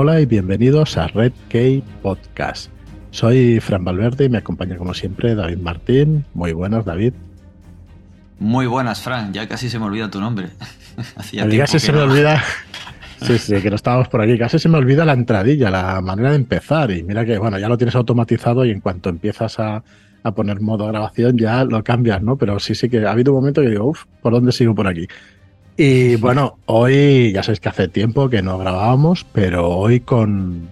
[0.00, 1.58] Hola y bienvenidos a Red K
[2.02, 2.70] Podcast.
[3.10, 6.24] Soy Fran Valverde y me acompaña como siempre David Martín.
[6.34, 7.14] Muy buenas, David.
[8.38, 9.32] Muy buenas, Fran.
[9.32, 10.50] Ya casi se me olvida tu nombre.
[11.16, 12.40] Hacía casi se me olvida.
[13.22, 14.38] Sí, sí, que no estábamos por aquí.
[14.38, 16.92] Casi se me olvida la entradilla, la manera de empezar.
[16.92, 19.82] Y mira que, bueno, ya lo tienes automatizado y en cuanto empiezas a,
[20.22, 22.36] a poner modo grabación ya lo cambias, ¿no?
[22.36, 24.86] Pero sí, sí que ha habido un momento que digo, uff, ¿por dónde sigo por
[24.86, 25.08] aquí?
[25.80, 30.68] Y bueno, hoy ya sabéis que hace tiempo que no grabábamos, pero hoy con,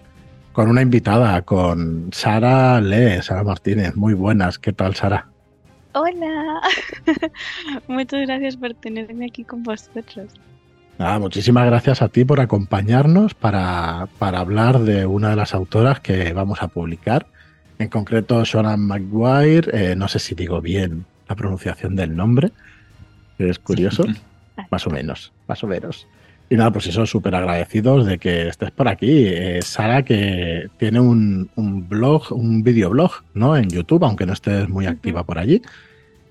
[0.53, 3.95] con una invitada, con Sara Le, Sara Martínez.
[3.95, 5.29] Muy buenas, ¿qué tal, Sara?
[5.93, 6.61] Hola,
[7.87, 10.35] muchas gracias por tenerme aquí con vosotros.
[10.99, 16.01] Nada, muchísimas gracias a ti por acompañarnos para, para hablar de una de las autoras
[16.01, 17.29] que vamos a publicar.
[17.79, 19.71] En concreto, Shonan Maguire.
[19.73, 22.51] Eh, no sé si digo bien la pronunciación del nombre.
[23.39, 24.05] Es curioso.
[24.71, 26.07] Más o menos, más o menos.
[26.49, 29.27] Y nada, pues eso, súper agradecidos de que estés por aquí.
[29.27, 31.51] Eh, Sara, que tiene un,
[31.89, 33.57] blog, un videoblog, ¿no?
[33.57, 35.61] En YouTube, aunque no estés muy activa por allí.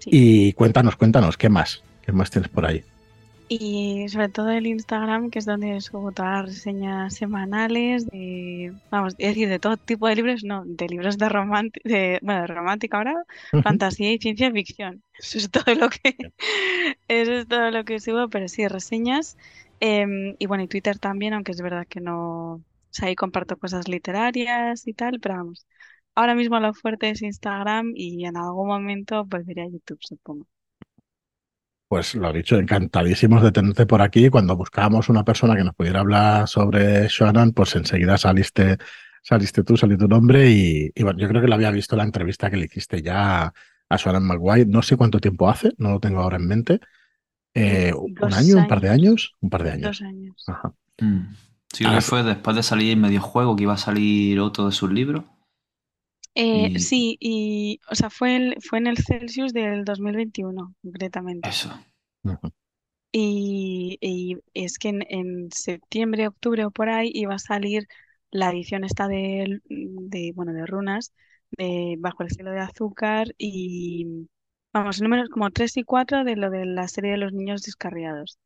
[0.06, 1.84] Y cuéntanos, cuéntanos, ¿qué más?
[2.02, 2.84] ¿Qué más tienes por ahí?
[3.48, 9.14] Y sobre todo el Instagram, que es donde subo todas las reseñas semanales de, vamos,
[9.20, 11.28] es decir, de todo tipo de libros, no, de libros de,
[11.84, 13.24] de, bueno, de romántica ahora,
[13.60, 15.04] fantasía y ciencia ficción.
[15.20, 16.18] Eso es todo lo que,
[17.08, 19.38] eso es todo lo que subo, pero sí, reseñas.
[19.80, 23.58] Em, y bueno, y Twitter también, aunque es verdad que no, o sea, ahí comparto
[23.58, 25.68] cosas literarias y tal, pero vamos,
[26.16, 30.48] ahora mismo lo fuerte es Instagram y en algún momento volveré a YouTube, supongo.
[31.88, 34.30] Pues lo dicho, encantadísimos de tenerte por aquí.
[34.30, 38.78] Cuando buscábamos una persona que nos pudiera hablar sobre Shonan, pues enseguida saliste,
[39.22, 42.50] saliste tú, salió tu nombre y, bueno, yo creo que lo había visto la entrevista
[42.50, 43.54] que le hiciste ya
[43.90, 44.66] a Shonan Maguire.
[44.66, 46.80] No sé cuánto tiempo hace, no lo tengo ahora en mente.
[47.54, 49.36] Eh, ¿Un año, un par de años?
[49.40, 50.00] Un par de años.
[50.00, 50.44] Dos años.
[50.48, 50.74] Ajá.
[51.00, 51.36] Mm.
[51.72, 54.72] Sí, que fue después de salir en medio juego que iba a salir otro de
[54.72, 55.24] sus libros.
[56.36, 61.50] Eh, Sí, y, o sea, fue, el, fue en el Celsius del 2021, concretamente.
[61.50, 61.74] Eso.
[63.12, 67.88] Y, y, es que en, septiembre, octubre o por ahí iba a salir
[68.30, 71.14] la edición esta de, de bueno, de runas,
[71.52, 74.28] de Bajo el cielo de azúcar y,
[74.74, 78.38] vamos, números como 3 y 4 de lo de la serie de los niños descarriados.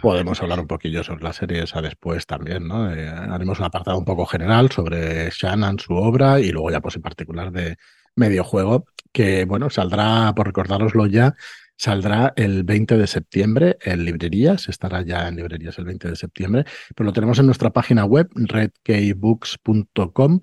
[0.00, 2.92] Podemos hablar un poquillo sobre la serie esa después también, ¿no?
[2.92, 6.96] Eh, haremos un apartado un poco general sobre Shannon, su obra, y luego ya pues
[6.96, 7.76] en particular de
[8.14, 11.34] medio juego, que bueno, saldrá, por recordároslo ya,
[11.76, 16.64] saldrá el 20 de septiembre en librerías, estará ya en librerías el 20 de septiembre,
[16.94, 20.40] pero lo tenemos en nuestra página web, redkeybooks.com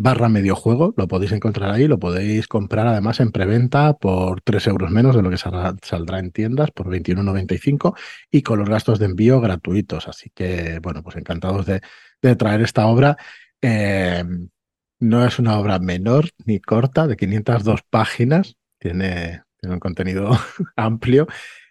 [0.00, 4.90] barra mediojuego, lo podéis encontrar ahí, lo podéis comprar además en preventa por 3 euros
[4.90, 7.94] menos de lo que saldrá, en tiendas, por 21,95
[8.30, 10.08] y con los gastos de envío gratuitos.
[10.08, 11.80] Así que, bueno, pues encantados de,
[12.36, 13.16] traer esta obra.
[13.60, 14.24] Eh,
[15.00, 20.30] no es una obra menor ni corta, de 502 páginas, tiene, tiene un contenido
[20.76, 21.26] amplio.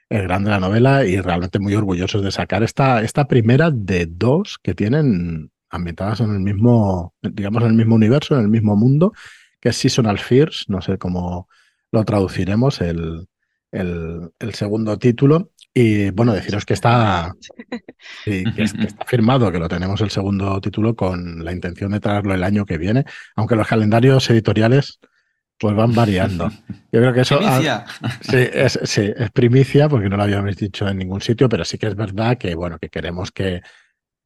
[0.08, 4.58] Es grande la novela y realmente muy orgullosos de sacar esta, esta primera de dos
[4.62, 9.13] que tienen ambientadas en el mismo, digamos, en el mismo universo, en el mismo mundo,
[9.59, 11.47] que es Seasonal Fears, no sé cómo
[11.91, 13.28] lo traduciremos, el,
[13.72, 15.52] el, segundo título.
[15.74, 17.34] Y bueno, deciros que está,
[18.25, 22.44] que, está firmado, que lo tenemos el segundo título con la intención de traerlo el
[22.44, 23.06] año que viene,
[23.36, 25.00] aunque los calendarios editoriales
[25.59, 26.50] pues van variando.
[26.91, 27.86] Yo creo que eso ¿Primicia?
[28.22, 31.78] sí, es, sí, es primicia porque no lo habíamos dicho en ningún sitio, pero sí
[31.78, 33.62] que es verdad que bueno, que queremos que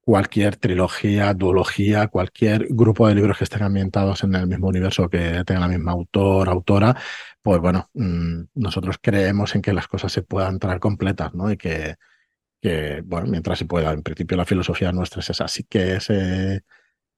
[0.03, 5.43] cualquier trilogía, duología, cualquier grupo de libros que estén ambientados en el mismo universo, que
[5.45, 6.95] tengan la misma autor, autora,
[7.41, 11.51] pues bueno, mm, nosotros creemos en que las cosas se puedan traer completas, ¿no?
[11.51, 11.95] Y que,
[12.61, 13.91] que bueno, mientras se pueda.
[13.93, 15.45] En principio la filosofía nuestra es esa.
[15.45, 16.63] Así que ese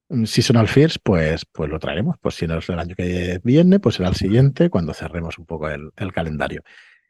[0.09, 2.17] mm, Seasonal Fears, pues, pues lo traeremos.
[2.21, 5.45] Pues si no es el año que viene, pues será el siguiente, cuando cerremos un
[5.45, 6.63] poco el, calendario.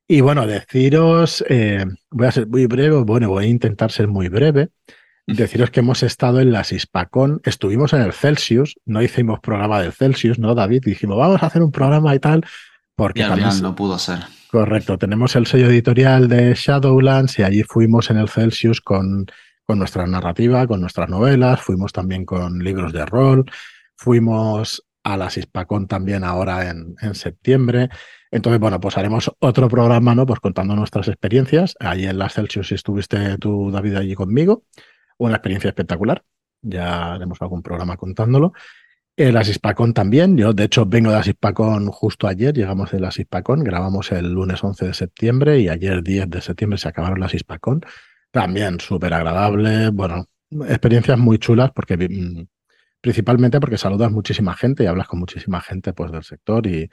[0.07, 4.29] Y bueno, deciros, eh, voy a ser muy breve, bueno, voy a intentar ser muy
[4.29, 4.69] breve.
[5.27, 9.91] Deciros que hemos estado en las Hispacón, estuvimos en el Celsius, no hicimos programa del
[9.91, 10.83] Celsius, ¿no, David?
[10.85, 12.45] Dijimos, vamos a hacer un programa y tal,
[12.95, 14.19] porque y al final no pudo ser.
[14.51, 19.25] Correcto, tenemos el sello editorial de Shadowlands y allí fuimos en el Celsius con,
[19.63, 23.45] con nuestra narrativa, con nuestras novelas, fuimos también con libros de rol,
[23.95, 27.89] fuimos a las Hispacón también ahora en, en septiembre.
[28.29, 30.27] Entonces, bueno, pues haremos otro programa, ¿no?
[30.27, 31.75] Pues contando nuestras experiencias.
[31.79, 34.63] Allí en las Celsius estuviste tú, David, allí conmigo
[35.17, 36.23] una experiencia espectacular.
[36.61, 38.53] Ya haremos algún programa contándolo.
[39.17, 40.37] El Asispacón también.
[40.37, 42.53] Yo, de hecho, vengo de Asispacón justo ayer.
[42.53, 43.63] Llegamos de Asispacón.
[43.63, 47.81] Grabamos el lunes 11 de septiembre y ayer 10 de septiembre se acabaron las Asispacón.
[48.31, 50.25] También súper agradable, bueno,
[50.67, 52.45] experiencias muy chulas porque mm,
[52.99, 56.89] principalmente porque saludas muchísima gente y hablas con muchísima gente pues del sector y,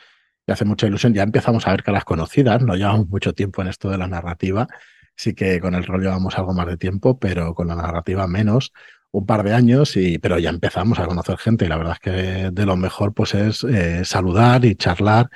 [0.46, 1.14] y hace mucha ilusión.
[1.14, 4.68] Ya empezamos a ver caras conocidas, no llevamos mucho tiempo en esto de la narrativa,
[5.16, 8.72] sí que con el rol llevamos algo más de tiempo, pero con la narrativa menos
[9.12, 12.00] un par de años, y, pero ya empezamos a conocer gente y la verdad es
[12.00, 15.28] que de lo mejor pues es eh, saludar y charlar,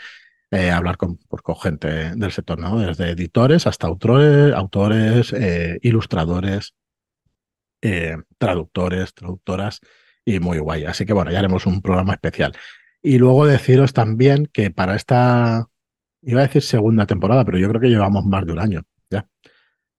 [0.51, 2.79] eh, hablar con, pues, gente del sector, ¿no?
[2.79, 6.75] Desde editores hasta autores, autores eh, ilustradores,
[8.39, 9.81] traductores, traductoras
[10.25, 10.85] y muy guay.
[10.87, 12.53] Así que bueno, ya haremos un programa especial.
[13.03, 15.67] Y luego deciros también que para esta,
[16.23, 18.83] iba a decir segunda temporada, pero yo creo que llevamos más de un año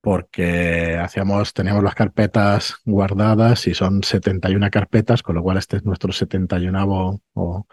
[0.07, 5.83] porque hacíamos, teníamos las carpetas guardadas y son 71 carpetas, con lo cual este es
[5.83, 7.67] nuestro 71 o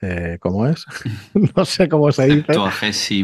[0.00, 0.86] eh, ¿cómo es?
[1.54, 2.54] no sé cómo se dice.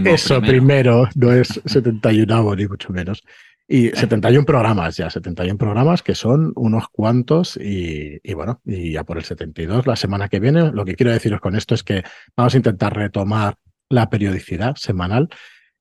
[0.05, 1.09] Eso primero.
[1.15, 3.23] no es 71 ni mucho menos.
[3.67, 9.05] Y 71 programas ya, 71 programas que son unos cuantos y, y, bueno, y ya
[9.05, 10.73] por el 72 la semana que viene.
[10.73, 12.03] Lo que quiero deciros con esto es que
[12.37, 13.55] vamos a intentar retomar
[13.89, 15.31] la periodicidad semanal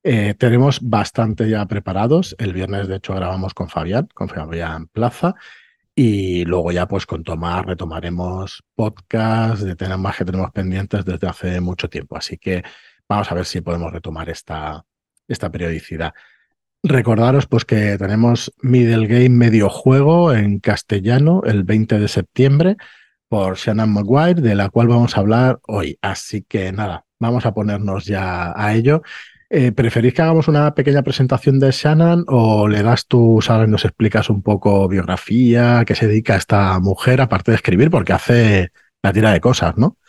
[0.04, 2.36] eh, tenemos bastante ya preparados.
[2.38, 5.36] El viernes, de hecho, grabamos con Fabián, con Fabián Plaza.
[5.96, 11.62] Y luego ya pues con Tomás retomaremos podcast de temas que tenemos pendientes desde hace
[11.62, 12.18] mucho tiempo.
[12.18, 12.64] Así que
[13.08, 14.84] vamos a ver si podemos retomar esta,
[15.28, 16.14] esta periodicidad.
[16.82, 22.78] Recordaros pues que tenemos Middle Game Medio Juego en castellano el 20 de septiembre
[23.30, 25.98] por Shannon Maguire, de la cual vamos a hablar hoy.
[26.02, 29.04] Así que nada, vamos a ponernos ya a ello.
[29.56, 33.68] Eh, ¿Preferís que hagamos una pequeña presentación de Shannon o le das tú, Sara, y
[33.68, 38.14] nos explicas un poco biografía, qué se dedica a esta mujer, aparte de escribir, porque
[38.14, 38.72] hace
[39.04, 40.00] la tira de cosas, ¿no?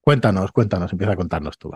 [0.00, 1.70] Cuéntanos, cuéntanos, empieza a contarnos tú.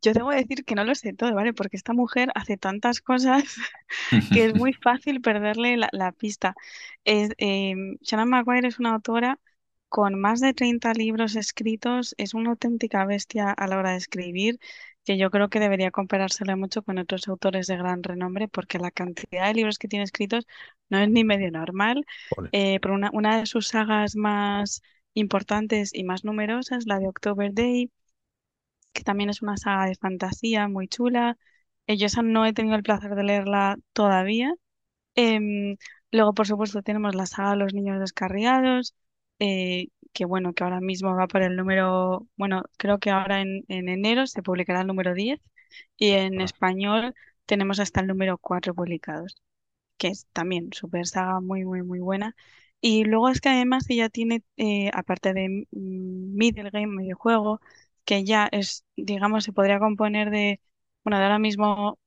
[0.00, 1.52] Yo debo decir que no lo sé todo, ¿vale?
[1.52, 3.42] Porque esta mujer hace tantas cosas
[4.32, 6.54] que es muy fácil perderle la, pista.
[7.02, 9.40] Es, eh, Shannon McGuire es una autora
[9.88, 14.60] con más de 30 libros escritos, es una auténtica bestia a la hora de escribir
[15.04, 18.90] que yo creo que debería comparársela mucho con otros autores de gran renombre, porque la
[18.90, 20.46] cantidad de libros que tiene escritos
[20.88, 22.04] no es ni medio normal.
[22.52, 24.82] Eh, pero una, una de sus sagas más
[25.14, 27.90] importantes y más numerosas, la de October Day,
[28.92, 31.38] que también es una saga de fantasía muy chula.
[31.86, 34.54] Eh, yo esa no he tenido el placer de leerla todavía.
[35.16, 35.76] Em,
[36.12, 38.94] luego, por supuesto, tenemos la saga Los Niños Descarriados,
[39.38, 43.64] eh, que bueno, que ahora mismo va por el número, bueno, creo que ahora en,
[43.68, 45.40] enero se publicará el número 10
[45.96, 46.44] y en ah.
[46.44, 47.14] español
[47.46, 49.36] tenemos hasta el número 4 publicados,
[49.98, 52.36] que es también súper saga muy, muy, muy buena.
[52.80, 57.60] Y luego es que además ella tiene, eh, aparte de Middle Game, medio juego,
[58.04, 60.60] que ya es, digamos, se podría componer de,
[61.04, 61.98] bueno, de ahora mismo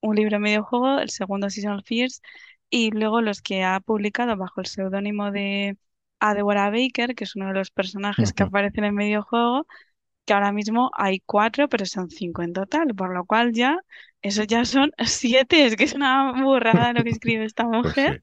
[0.00, 2.22] un libro medio juego, el segundo Season of Fears,
[2.70, 5.76] y luego los que ha publicado bajo el seudónimo de
[6.20, 9.66] a Deborah Baker, que es uno de los personajes que aparece en el videojuego,
[10.24, 13.78] que ahora mismo hay cuatro, pero son cinco en total, por lo cual ya,
[14.22, 18.22] eso ya son siete, es que es una burrada lo que escribe esta pues mujer.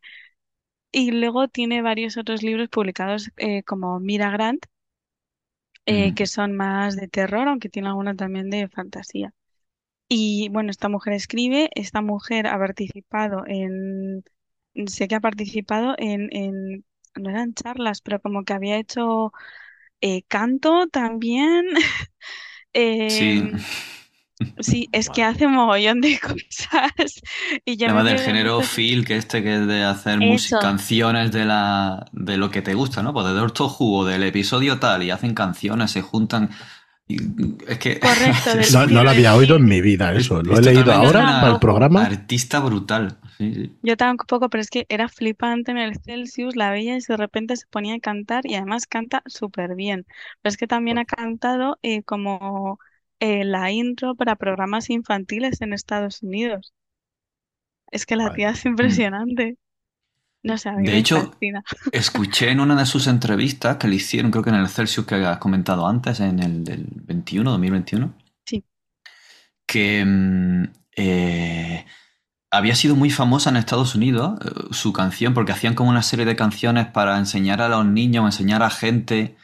[0.92, 4.66] Y luego tiene varios otros libros publicados eh, como Mira Grant,
[5.86, 9.34] eh, que son más de terror, aunque tiene alguna también de fantasía.
[10.10, 14.24] Y bueno, esta mujer escribe, esta mujer ha participado en,
[14.88, 16.86] sé que ha participado en, en
[17.20, 19.32] no eran charlas, pero como que había hecho
[20.02, 21.66] eh, canto también.
[23.10, 23.40] sí.
[23.40, 23.58] Em,
[24.60, 27.22] sí, es que hace un mogollón de cosas.
[27.66, 30.20] Y Además del género feel, que este que es de hacer
[30.62, 33.14] canciones de la de lo que te gusta, ¿no?
[33.14, 36.50] Pues de Doctor Jugo, del episodio tal, y hacen canciones, se juntan.
[37.08, 38.88] Es que Correcto.
[38.92, 40.42] no, lo había oído en mi vida eso.
[40.44, 42.06] Lo he leído ahora para el programa.
[42.06, 43.18] Artista brutal.
[43.84, 47.56] Yo tampoco, pero es que era flipante en el Celsius, la veía y de repente
[47.56, 50.06] se ponía a cantar y además canta súper bien.
[50.42, 52.80] Pero es que también ha cantado eh, como
[53.20, 56.74] eh, la intro para programas infantiles en Estados Unidos.
[57.92, 58.70] Es que la tía es mm.
[58.70, 59.58] impresionante.
[60.48, 61.34] No sé, De hecho,
[61.92, 65.16] escuché en una de sus entrevistas que le hicieron, creo que en el Celsius que
[65.16, 68.14] has comentado antes, en el del 21, 2021.
[68.46, 68.64] Sí.
[69.66, 70.64] Que mm,
[70.96, 71.86] eh,
[72.52, 76.26] había sido muy famosa en Estados Unidos eh, su canción porque hacían como una serie
[76.26, 79.36] de canciones para enseñar a los niños, enseñar a gente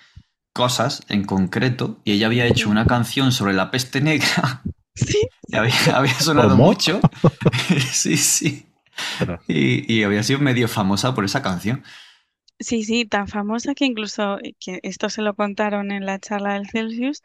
[0.53, 4.62] cosas en concreto y ella había hecho una canción sobre la peste negra.
[4.95, 5.17] Sí.
[5.45, 7.00] Y había, sonado mucho.
[7.91, 8.65] sí, sí.
[9.47, 11.83] Y, y, había sido medio famosa por esa canción.
[12.59, 16.53] Sí, sí, tan famosa que incluso, eh, que esto se lo contaron en la charla
[16.53, 17.21] del Celsius,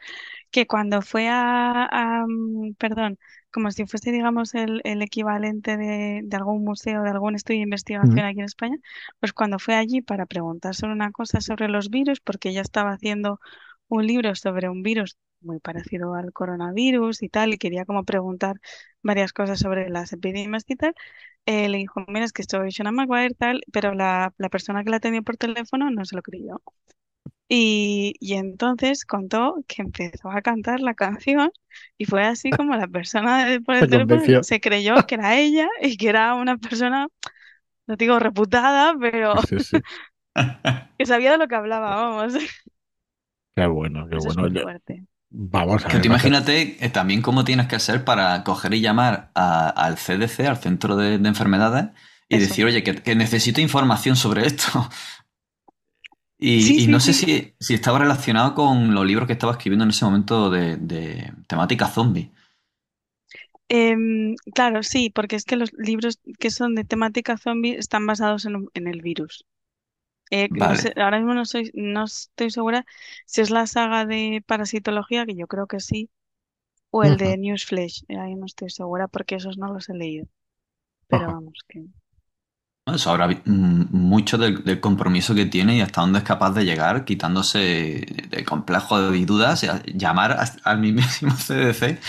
[0.51, 3.17] que cuando fue a, a, mm, perdón,
[3.51, 7.63] como si fuese, digamos, el, el equivalente de, de algún museo, de algún estudio de
[7.63, 8.77] investigación aquí en España,
[9.19, 12.91] pues cuando fue allí para preguntar sobre una cosa sobre los virus, porque ella estaba
[12.91, 13.39] haciendo
[13.87, 18.59] un libro sobre un virus muy parecido al coronavirus y tal, y quería como preguntar
[19.01, 20.93] varias cosas sobre las epidemias y tal,
[21.45, 24.89] eh, le dijo, mira, es que estoy Shona Maguire, tal, pero la, la persona que
[24.91, 26.61] la atendió por teléfono no se lo creyó.
[27.49, 31.51] Y, y entonces contó que empezó a cantar la canción
[31.97, 35.37] y fue así como la persona de- por Te el teléfono se creyó que era
[35.39, 37.07] ella y que era una persona,
[37.87, 39.57] no digo reputada, pero Sí,
[40.97, 42.33] que sabía de lo que hablaba, vamos.
[43.55, 44.41] Qué bueno, qué Eso es bueno.
[44.41, 45.05] muy fuerte.
[45.31, 49.31] Vamos a Que ver, imagínate eh, también cómo tienes que ser para coger y llamar
[49.35, 51.87] a- al CDC, al Centro de, de Enfermedades,
[52.29, 52.39] y Eso.
[52.39, 54.89] decir, oye, que, que necesito información sobre esto.
[56.57, 59.83] Sí, Y, sí, no sé si, si estaba relacionado con los libros que estaba escribiendo
[59.83, 62.31] en ese momento de, de temática zombie.
[63.69, 68.45] Em, claro, sí, porque es que los libros que son de temática zombie están basados
[68.45, 69.45] en el virus.
[70.31, 72.85] Eh, no sé, ahora mismo no soy, no estoy segura
[73.25, 76.09] si es la saga de parasitología, que yo creo que sí,
[76.91, 78.03] o el Ujú, de Newsflash.
[78.09, 80.27] eh, Ahí no estoy segura porque esos no los he leído.
[81.07, 81.33] Pero ajá.
[81.33, 81.85] vamos, que
[83.05, 88.05] Habla mm, mucho del, compromiso que tiene y hasta dónde es capaz de llegar, quitándose
[88.29, 91.99] de complejos y dudas, llamar al mismísimo CDC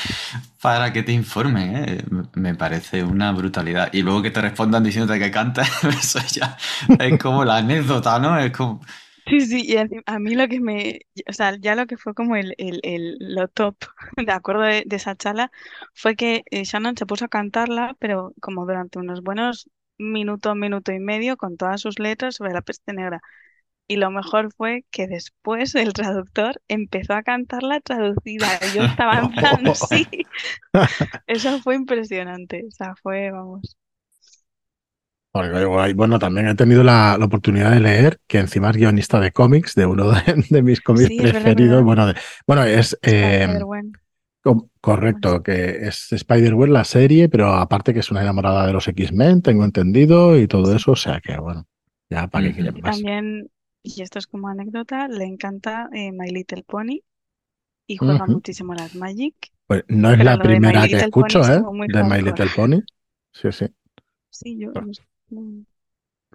[0.60, 2.04] para que te informen, ¿eh?
[2.34, 3.90] Me parece una brutalidad.
[3.92, 6.56] Y luego que te respondan diciéndote que cantas, eso ya
[6.98, 8.38] es como la anécdota, ¿no?
[8.38, 8.80] Es como...
[9.26, 12.14] Sí, sí, y a, a mí lo que me, o sea, ya lo que fue
[12.14, 13.76] como el, el, el lo top,
[14.16, 15.50] de acuerdo de, de esa charla,
[15.94, 19.68] fue que eh, Shannon se puso a cantarla, pero como durante unos buenos
[20.00, 23.20] minuto, minuto y medio, con todas sus letras sobre la peste negra.
[23.88, 28.58] Y lo mejor fue que después el traductor empezó a cantarla traducida.
[28.62, 30.08] Y yo estaba en plan, sí,
[31.26, 32.64] eso fue impresionante.
[32.66, 33.76] O sea, fue, vamos.
[35.94, 39.76] Bueno, también he tenido la, la oportunidad de leer que encima es guionista de cómics,
[39.76, 41.84] de uno de, de mis cómics Sí, preferidos.
[41.84, 42.14] Bueno, de-
[42.48, 43.46] bueno, es eh,
[44.80, 49.42] correcto, que es Spider-Man la serie, pero aparte que es una enamorada de los X-Men,
[49.42, 50.92] tengo entendido, y todo eso.
[50.92, 51.66] O sea que, bueno,
[52.10, 52.96] ya para quieren Y más.
[52.96, 53.50] también,
[53.82, 57.00] y esto es como anécdota, le encanta eh, My Little Pony
[57.86, 58.32] y juega Ujú.
[58.34, 59.34] muchísimo las Magic.
[59.66, 61.62] Pues no es la primera que Pony escucho, es ¿eh?
[61.86, 62.20] De My.
[62.22, 62.82] Little Pony.
[63.32, 63.66] Sí, sí.
[64.30, 65.02] Sí, yo sé,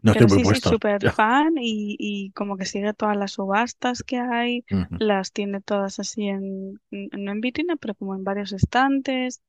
[0.04, 3.34] no- estoy Pero muy sí, sí, súper fan y, y como que sigue todas las
[3.34, 4.66] subastas que hay,
[4.98, 9.42] las tiene todas así en, no en vitrina, pero como en varios estantes,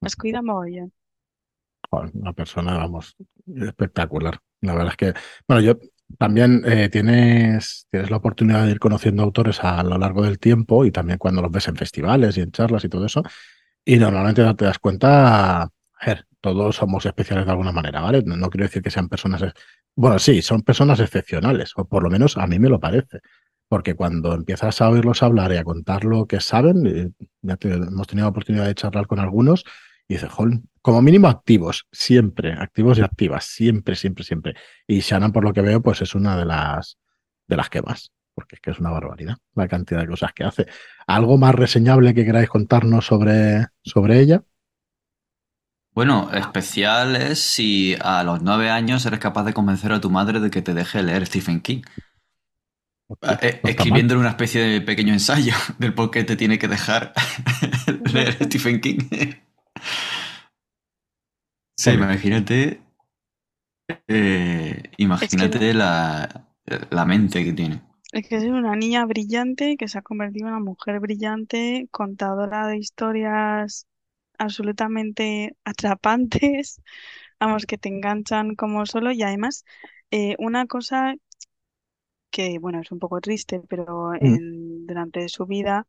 [0.00, 0.92] las cuida mogollón.
[1.90, 3.16] Joder, una persona, vamos,
[3.56, 4.38] espectacular.
[4.60, 5.14] La verdad es que,
[5.46, 5.78] bueno, yo
[6.18, 10.84] también eh, tienes, tienes la oportunidad de ir conociendo autores a lo largo del tiempo
[10.84, 13.22] y también cuando los ves en festivales y en charlas y todo eso.
[13.84, 15.70] Y normalmente no te das cuenta, a
[16.06, 18.22] ver, todos somos especiales de alguna manera, ¿vale?
[18.24, 19.42] No, no quiero decir que sean personas,
[19.98, 23.18] bueno, sí, son personas excepcionales, o por lo menos a mí me lo parece.
[23.68, 27.10] Porque cuando empiezas a oírlos hablar y a contar lo que saben, eh,
[27.42, 29.64] ya hemos tenido la oportunidad de charlar con algunos
[30.06, 34.54] y dices, "Jol, como mínimo activos, siempre, activos y activas, siempre, siempre, siempre.
[34.86, 36.96] Y Shannon, por lo que veo, pues es una de las,
[37.48, 40.44] de las que más, porque es que es una barbaridad la cantidad de cosas que
[40.44, 40.66] hace.
[41.08, 44.44] ¿Algo más reseñable que queráis contarnos sobre, sobre ella?
[45.98, 50.38] Bueno, especial es si a los nueve años eres capaz de convencer a tu madre
[50.38, 51.82] de que te deje leer Stephen King.
[53.08, 54.02] Hostia, Eh, no está mal.
[54.02, 57.12] escribiéndole una especie de pequeño ensayo del por qué te tiene que dejar
[58.12, 58.36] leer.
[58.44, 58.98] Stephen King.
[61.76, 62.82] Sí, imagínate,
[64.08, 66.48] eh, imagínate la,
[66.90, 67.82] la mente que tiene.
[68.12, 72.66] Es que es una niña brillante que se ha convertido en una mujer brillante, contadora
[72.66, 73.87] de historias
[74.38, 76.80] absolutamente atrapantes,
[77.40, 79.64] vamos, que te enganchan como solo y además
[80.10, 81.14] eh, una cosa
[82.30, 85.86] que, bueno, es un poco triste, pero Mm, en, durante su vida,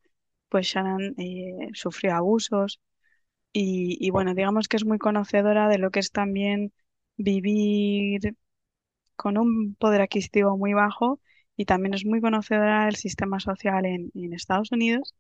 [0.50, 2.80] pues Shannon eh, sufrió abusos
[3.54, 6.74] y, y bueno, digamos que es muy conocedora de lo que es también
[7.18, 8.36] vivir
[9.16, 11.22] con un poder adquisitivo muy bajo
[11.58, 15.16] y también es muy conocedora del sistema social en, en Estados Unidos.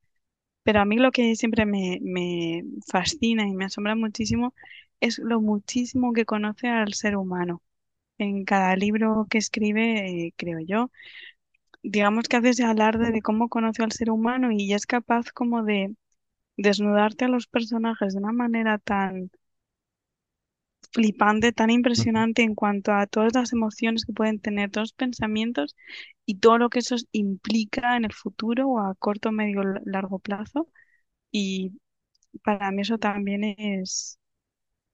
[0.69, 4.53] Pero a mí lo que siempre me, me fascina y me asombra muchísimo
[4.99, 7.63] es lo muchísimo que conoce al ser humano.
[8.19, 10.91] En cada libro que escribe, eh, creo yo,
[11.83, 15.63] digamos que hace ese alarde de cómo conoce al ser humano y es capaz como
[15.63, 15.95] de
[16.57, 19.31] desnudarte a los personajes de una manera tan
[20.91, 25.75] flipante, tan impresionante en cuanto a todas las emociones que pueden tener, todos los pensamientos
[26.25, 30.67] y todo lo que eso implica en el futuro o a corto, medio, largo plazo.
[31.31, 31.73] Y
[32.43, 34.19] para mí eso también es,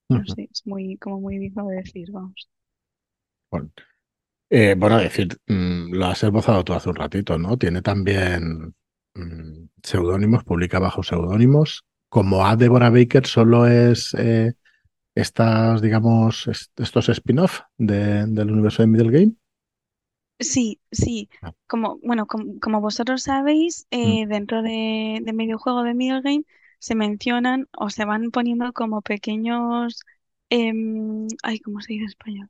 [0.09, 2.49] no sé, es muy, como muy digno de decir, vamos.
[3.51, 3.71] Bueno,
[4.49, 7.57] eh, bueno decir, mm, lo has esbozado tú hace un ratito, ¿no?
[7.57, 8.75] Tiene también
[9.15, 11.85] mm, seudónimos, publica bajo seudónimos.
[12.09, 14.53] Como a Deborah Baker solo es eh,
[15.15, 19.35] estas, digamos, estos spin-off del universo de Middle Game.
[20.39, 21.29] Sí, sí.
[21.41, 21.53] Ah.
[21.67, 24.29] Como, bueno, como, vosotros sabéis, eh, Mm.
[24.29, 26.43] dentro de, de medio juego de Middle Game
[26.79, 30.01] se mencionan o se van poniendo como pequeños,
[30.49, 32.49] em, ay, ¿cómo se dice en español?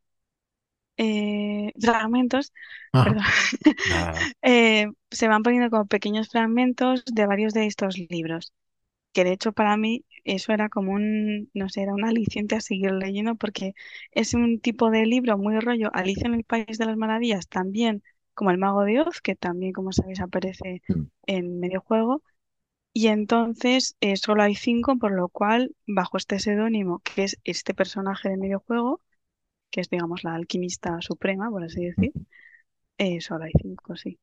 [0.98, 2.54] Eh, fragmentos,
[2.94, 3.04] Ajá.
[3.04, 3.24] perdón,
[4.42, 8.54] eh, se van poniendo como pequeños fragmentos de varios de estos libros.
[9.16, 12.62] Que de hecho para mí eso era como un, no sé, era un aliciente a
[12.62, 13.74] seguir leyendo porque
[14.12, 18.04] es un tipo de libro muy rollo Alicia en el País de las Maravillas, también
[18.36, 21.06] como El Mago de Oz, que también, como sabéis, aparece Mm.
[21.28, 22.24] en medio juego.
[22.94, 27.74] Y entonces eh, solo hay cinco, por lo cual, bajo este seudónimo, que es este
[27.76, 29.02] personaje de medio juego,
[29.72, 32.14] que es, digamos, la alquimista suprema, por así decir,
[32.98, 34.20] eh, solo hay cinco, sí.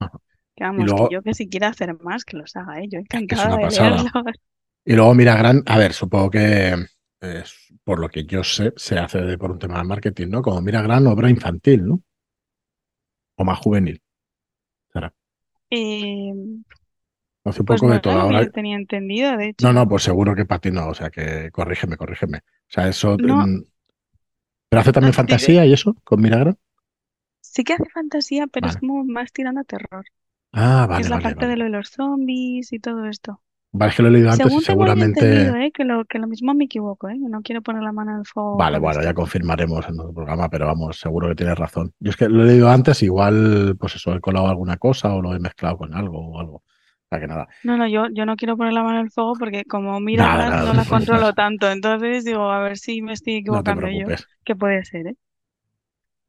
[0.00, 0.18] Ajá.
[0.64, 2.88] Vamos, luego- que yo que si quiera hacer más, que los haga, ¿eh?
[2.90, 4.06] Yo encantada de leerlos.
[4.84, 6.74] Y luego mira Gran, a ver, supongo que
[7.20, 7.54] es,
[7.84, 10.42] por lo que yo sé, se hace de- por un tema de marketing, ¿no?
[10.42, 12.02] Como mira Gran, obra infantil, ¿no?
[13.36, 14.00] O más juvenil.
[14.92, 15.12] Será.
[15.70, 16.32] Eh,
[17.44, 19.66] Hace un pues poco no de que Ahora, tenía entendido, de hecho.
[19.66, 22.38] no, no, pues seguro que para ti no, o sea que corrígeme, corrígeme.
[22.38, 23.18] O sea, eso.
[23.18, 23.46] No.
[23.46, 23.62] mm,
[24.68, 26.58] ¿Pero hace también No, diré- fantasía y eso con mira Gran?
[27.40, 30.06] Sí que hace fantasía, pero es como más tirando a terror.
[30.52, 31.50] Ah, que vale, es la vale, parte vale.
[31.52, 33.40] de lo de los zombies y todo esto.
[33.74, 35.20] Vale, es que lo he leído antes y tengo seguramente.
[35.24, 35.70] entendido, ¿eh?
[35.72, 37.16] Que lo, que lo mismo me equivoco, ¿eh?
[37.18, 39.02] No quiero poner la mano en el fuego Vale, bueno, esto.
[39.02, 41.92] ya confirmaremos en otro programa, pero vamos, seguro que tienes razón.
[41.98, 45.22] Yo es que lo he leído antes, igual, pues eso, he colado alguna cosa o
[45.22, 46.56] lo he mezclado con algo o algo.
[46.56, 46.64] O
[47.08, 47.48] sea que nada.
[47.62, 50.24] No, no, yo, yo no quiero poner la mano en el fuego porque como mira
[50.26, 51.70] Nada, Gran, nada, no la controlo tanto.
[51.70, 54.06] Entonces digo, a ver si me estoy No equivocando yo.
[54.44, 55.16] Que puede ser, ¿eh?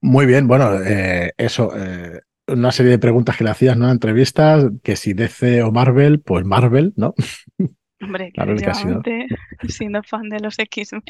[0.01, 2.19] Muy bien, bueno, eh, eso, eh,
[2.53, 3.89] una serie de preguntas que le hacías, ¿no?
[3.91, 7.13] Entrevistas, que si DC o Marvel, pues Marvel, ¿no?
[8.01, 9.01] Hombre, que Claro, que ha sido.
[9.01, 9.27] últimamente,
[9.67, 11.03] siendo fan de los X-Men.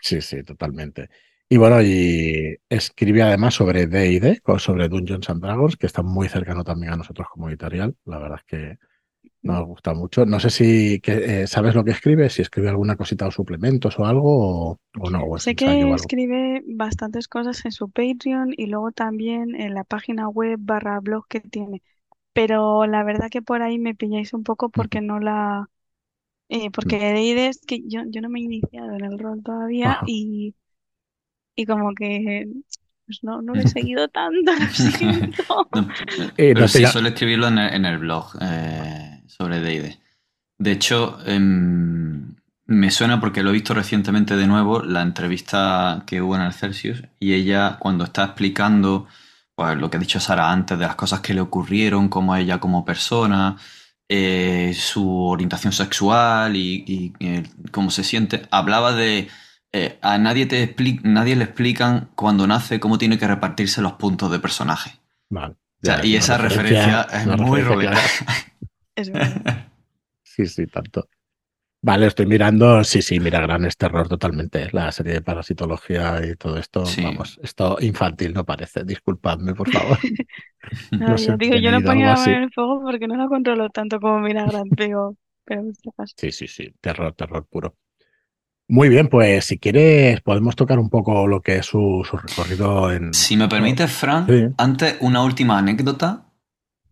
[0.00, 1.08] Sí, sí, totalmente.
[1.48, 6.28] Y bueno, y escribe además sobre D&D, co- sobre Dungeons and Dragons, que está muy
[6.28, 7.96] cercano también a nosotros como editorial.
[8.04, 8.78] La verdad es que
[9.42, 10.26] nos gusta mucho.
[10.26, 13.98] No sé si que, eh, sabes lo que escribe, si escribe alguna cosita o suplementos
[13.98, 15.94] o algo, o, o no, o Sé que algo.
[15.94, 21.26] escribe bastantes cosas en su Patreon y luego también en la página web barra blog
[21.28, 21.82] que tiene.
[22.34, 25.70] Pero la verdad que por ahí me pilláis un poco porque no la...
[26.50, 29.42] eh, porque de idea es que yo, yo no me he iniciado en el rol
[29.44, 30.06] todavía Ajá.
[30.06, 30.54] y,
[31.54, 32.46] y como que
[33.06, 35.70] pues no, no lo he seguido tanto, lo siento.
[35.72, 35.88] No,
[36.36, 39.98] Eh, pero te sí, suele escribirlo en el, en el blog eh, sobre D&D.
[40.58, 42.34] De hecho, em,
[42.66, 46.52] me suena porque lo he visto recientemente de nuevo, la entrevista que hubo en el
[46.52, 49.06] Celsius, y ella cuando está explicando
[49.54, 52.40] pues, lo que ha dicho Sara antes de las cosas que le ocurrieron, como a
[52.40, 53.56] ella como persona,
[54.08, 59.28] eh, su orientación sexual y, y, eh, cómo se siente, hablaba de...
[59.72, 64.30] eh, a nadie, te nadie le explican cuando nace cómo tiene que repartirse los puntos
[64.30, 64.98] de personaje.
[65.30, 65.54] Vale.
[65.54, 68.26] O sea, Ya, y esa referencia, es muy referencia.
[68.96, 69.68] Es verdad.
[70.28, 71.08] Sí, sí, tanto.
[71.80, 72.84] Vale, estoy mirando.
[72.84, 74.68] Sí, sí, mira, gran es terror totalmente.
[74.72, 77.02] La serie de parasitología y todo esto, Sí.
[77.02, 78.84] vamos, esto infantil no parece.
[78.84, 79.98] Disculpadme, por favor.
[80.90, 83.16] No, No sé, yo digo, yo no ponía la mano en el fuego porque no
[83.16, 86.12] la controlo tanto como Milagran, pero, pero en este caso.
[86.18, 87.76] Sí, sí, sí, terror, terror puro.
[88.68, 92.92] Muy bien, pues si quieres podemos tocar un poco lo que es su, su recorrido
[92.92, 93.14] en...
[93.14, 94.48] Si me permites, Fran, Sí.
[94.58, 96.25] antes una última anécdota.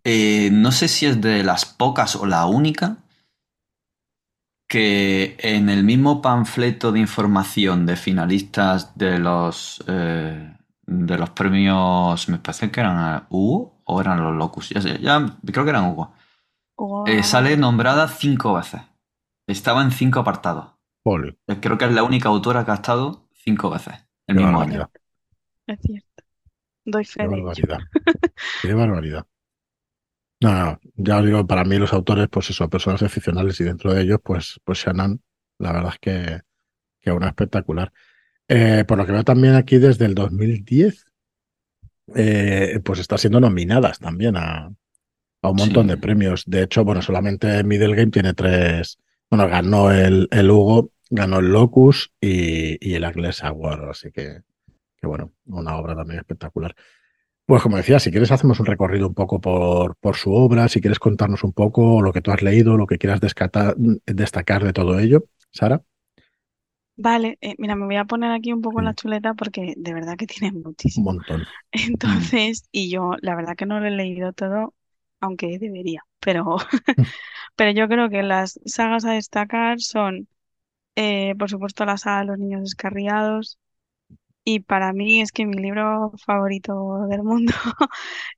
[0.05, 2.99] Eh, no sé si es de las pocas o la única
[4.69, 12.29] que en el mismo panfleto de información de finalistas de los eh, de los premios,
[12.29, 15.87] me parece que eran Hugo o eran los Locus, ya sé, ya creo que eran
[15.91, 16.13] Hugo.
[17.07, 18.83] Eh, sale nombrada cinco veces.
[19.47, 20.73] Estaba en cinco apartados.
[21.61, 23.95] Creo que es la única autora que ha estado cinco veces
[24.27, 24.91] el qué mismo barbaridad, año.
[25.67, 26.25] Es cierto.
[26.85, 27.55] Doy fe qué de ello.
[27.55, 27.81] barbaridad.
[28.61, 29.27] Qué barbaridad.
[30.45, 33.93] No, no, ya os digo, para mí los autores, pues eso, personas excepcionales y dentro
[33.95, 35.21] de ellos, pues, pues Shannon,
[35.59, 36.41] la verdad es que,
[37.01, 37.93] que una espectacular.
[38.49, 41.07] Eh, por lo que veo también aquí desde el 2010,
[42.15, 44.67] eh, pues está siendo nominadas también a,
[45.43, 45.91] a un montón Sí.
[45.91, 46.45] de premios.
[46.47, 48.99] De hecho, bueno, solamente Middle Game tiene tres.
[49.31, 54.43] Bueno, ganó el, el Hugo, ganó el Locus y, y el Agles Award, así que,
[54.99, 56.75] que bueno, una obra también espectacular.
[57.47, 60.81] Pues como decía, si quieres hacemos un recorrido un poco por, por su obra, si
[60.81, 63.77] quieres contarnos un poco lo que tú has leído, lo que quieras descatar-
[64.07, 65.83] destacar de todo ello, Sara.
[66.97, 69.95] Vale, eh, mira, me voy a poner aquí un poco Sí, la chuleta porque de
[69.95, 71.07] verdad que tiene un muchísimo.
[71.07, 71.49] montón.
[72.03, 72.29] Mm.
[72.33, 74.75] Entonces, y yo la verdad que no lo he leído todo,
[75.21, 76.57] aunque debería, pero,
[77.57, 80.29] pero yo creo que las sagas a destacar son,
[80.97, 83.59] eh, por supuesto, la saga de los niños descarriados.
[84.45, 87.53] Y para mí es que mi libro favorito del mundo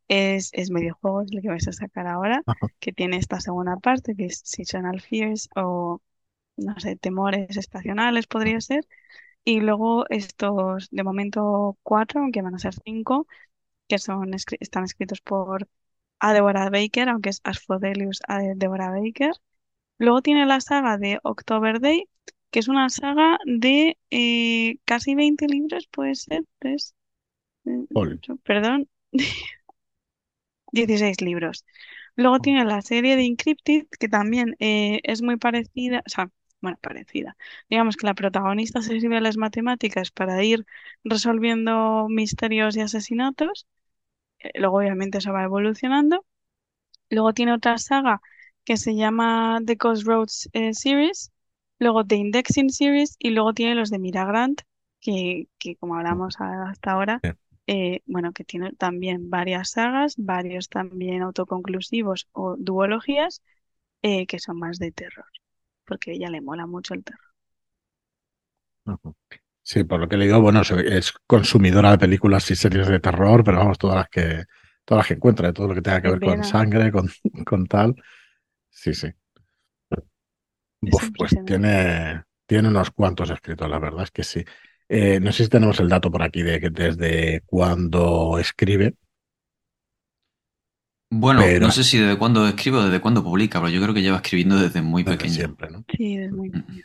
[0.08, 2.68] es, es Mediojuegos, el que vais a sacar ahora, Ajá.
[2.80, 6.00] que tiene esta segunda parte, que es Seasonal Fears o,
[6.56, 8.86] no sé, temores estacionales podría ser.
[9.44, 13.26] Y luego estos, de momento, cuatro, aunque van a ser cinco,
[13.88, 15.68] que son, están escritos por
[16.20, 16.34] A.
[16.34, 18.40] Deborah Baker, aunque es Asphodelius A.
[18.56, 19.32] Deborah Baker.
[19.98, 22.08] Luego tiene la saga de October Day,
[22.56, 26.94] que es una saga de eh, casi 20 libros, puede ser, tres,
[27.66, 27.84] eh,
[28.44, 28.88] perdón,
[30.72, 31.66] 16 libros.
[32.14, 36.30] Luego tiene la serie de Encrypted, que también eh, es muy parecida, o sea,
[36.62, 37.36] bueno, parecida.
[37.68, 40.64] Digamos que la protagonista se sirve de las matemáticas para ir
[41.04, 43.66] resolviendo misterios y asesinatos.
[44.38, 46.24] Eh, luego, obviamente, eso va evolucionando.
[47.10, 48.22] Luego tiene otra saga
[48.64, 51.32] que se llama The Ghost Roads eh, Series.
[51.78, 53.16] Luego The Indexing Series.
[53.18, 54.62] Y luego tiene los de Mira Grant,
[55.00, 57.30] que, que como hablamos hasta ahora, Sí.
[57.66, 63.42] eh, bueno, que tiene también varias sagas, varios también autoconclusivos o duologías,
[64.02, 65.26] eh, que son más de terror,
[65.86, 67.20] porque a ella le mola mucho el terror.
[69.62, 73.42] Sí, por lo que he leído, bueno, es consumidora de películas y series de terror,
[73.44, 74.44] pero vamos, todas las que,
[74.84, 77.08] todas las que encuentra, todo lo que tenga que ver con sangre, con,
[77.44, 77.94] con tal.
[78.70, 79.08] Sí, sí.
[81.16, 84.44] Pues tiene, tiene unos cuantos escritos, la verdad es que sí.
[84.88, 88.94] Eh, no sé si tenemos el dato por aquí de que desde cuándo escribe,
[91.10, 93.94] Bueno, pero no sé si desde cuándo escribe o desde cuándo publica, pero yo creo
[93.94, 95.34] que lleva escribiendo desde muy desde pequeño.
[95.34, 95.84] siempre, ¿no?
[95.96, 96.84] Sí, es muy pequeño.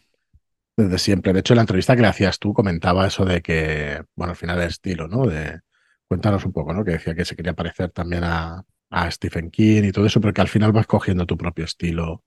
[0.78, 1.34] Desde siempre.
[1.34, 4.38] De hecho, en la entrevista que le hacías tú comentaba eso de que, bueno, al
[4.38, 5.26] final el estilo, ¿no?
[5.28, 5.60] De,
[6.08, 6.84] cuéntanos un poco, ¿no?
[6.84, 10.34] Que decía que se quería parecer también a, a Stephen King y todo eso, pero
[10.34, 12.24] que al final vas cogiendo tu propio estilo.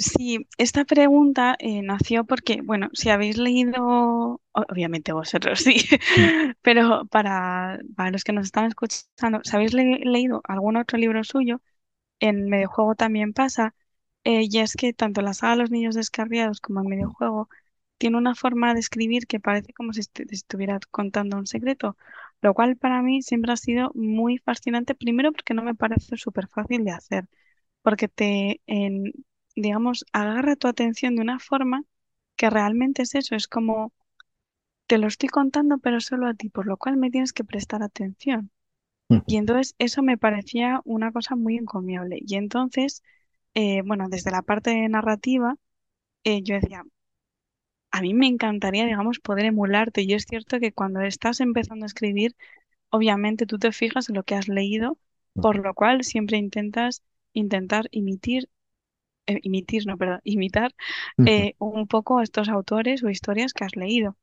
[0.00, 5.76] Sí, esta pregunta eh, nació porque, bueno, si habéis leído, obviamente vosotros sí,
[6.62, 11.22] pero para, para los que nos están escuchando, si habéis le- leído algún otro libro
[11.24, 11.60] suyo,
[12.20, 13.74] en Mediojuego también pasa,
[14.24, 17.48] eh, y es que tanto la saga Los Niños Descarriados como en Mediojuego
[17.98, 21.96] tiene una forma de escribir que parece como si estu- estuviera contando un secreto,
[22.42, 26.48] lo cual para mí siempre ha sido muy fascinante, primero porque no me parece súper
[26.48, 27.28] fácil de hacer
[27.82, 29.12] porque te, en,
[29.56, 31.84] digamos, agarra tu atención de una forma
[32.36, 33.92] que realmente es eso, es como
[34.86, 37.82] te lo estoy contando, pero solo a ti, por lo cual me tienes que prestar
[37.82, 38.50] atención.
[39.26, 42.18] Y entonces eso me parecía una cosa muy encomiable.
[42.26, 43.02] Y entonces,
[43.54, 45.56] eh, bueno, desde la parte narrativa,
[46.24, 46.84] eh, yo decía,
[47.92, 50.02] a mí me encantaría, digamos, poder emularte.
[50.02, 52.36] Y es cierto que cuando estás empezando a escribir,
[52.90, 54.98] obviamente tú te fijas en lo que has leído,
[55.40, 57.02] por lo cual siempre intentas
[57.34, 58.46] intentar imitar eh,
[59.42, 60.74] imitir, no, perdón, imitar
[61.24, 64.16] eh, un poco a estos autores o historias que has leído.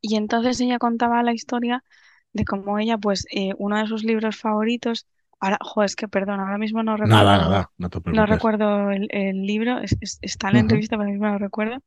[0.00, 1.84] Y entonces ella contaba la historia
[2.32, 5.06] de cómo ella, pues, eh, uno de sus libros favoritos,
[5.40, 8.90] ahora, jo, es que perdón, ahora mismo no Nada, recuerdo, nada, no te no recuerdo
[8.90, 11.78] el, el libro, es- es- está en la entrevista, pero mismo no lo recuerdo,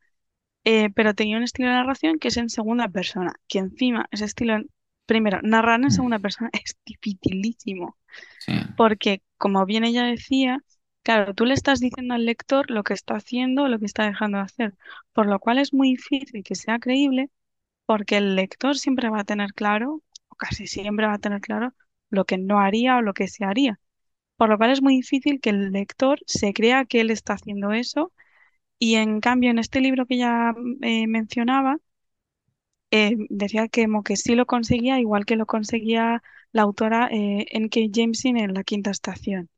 [0.65, 4.25] eh, pero tenía un estilo de narración que es en segunda persona, que encima ese
[4.25, 4.69] estilo, en-
[5.08, 5.91] primero, narrar en Mm.
[5.91, 7.97] segunda persona es dificilísimo
[8.38, 8.53] Sí.
[8.75, 10.60] porque, como bien ella decía,
[11.06, 14.06] claro, tú le estás diciendo al lector lo que está haciendo o lo que está
[14.06, 14.76] dejando de hacer,
[15.13, 17.32] por lo cual es muy difícil que sea creíble,
[17.88, 21.74] porque el lector siempre va a tener claro, o casi siempre va a tener claro,
[22.12, 23.80] lo que no haría o lo que se haría.
[24.38, 27.74] Por lo cual es muy difícil que el lector se crea que él está haciendo
[27.74, 28.13] eso,
[28.80, 31.80] y en cambio en este libro que ella eh, mencionaba,
[32.91, 37.46] eh, decía que como que sí lo conseguía, igual que lo conseguía la autora eh,
[37.52, 37.80] N.K.
[37.94, 39.50] Jemisin en La Quinta Estación.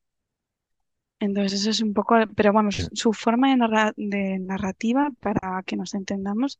[1.19, 5.75] Entonces eso es un poco, pero vamos, su forma de, narra- de narrativa, para que
[5.75, 6.59] nos entendamos,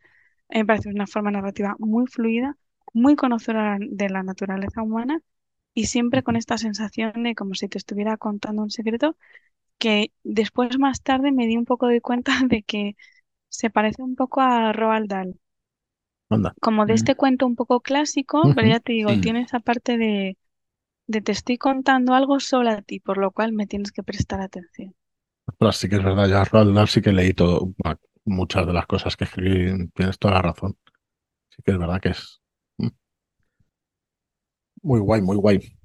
[0.49, 2.57] me parece una forma narrativa muy fluida,
[2.93, 5.21] muy conocedora de la naturaleza humana
[5.75, 9.17] y siempre con esta sensación de como si te estuviera contando un secreto,
[9.79, 12.95] que después más tarde me di un poco de cuenta de que
[13.49, 15.39] se parece un poco a Roald Dahl,
[16.29, 16.55] Anda.
[16.61, 16.93] como de Mm.
[16.93, 19.17] este cuento un poco clásico, pero ya te digo, Sí.
[19.17, 20.37] tiene esa parte de,
[21.07, 24.41] de te estoy contando algo solo a ti, por lo cual me tienes que prestar
[24.41, 24.93] atención.
[25.57, 27.73] Pero sí que es verdad, ya Roald Dahl sí que leí todo,
[28.25, 30.77] muchas de las cosas que escribí, tienes toda la razón.
[31.49, 32.41] Sí que es verdad que es
[32.77, 32.87] mm,
[34.83, 35.77] muy guay, muy guay.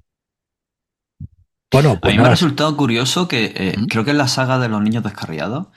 [1.71, 3.85] Bueno, A pues mí me ha resultado curioso que eh, ¿Mm?
[3.87, 5.67] creo que en la saga de los niños descarriados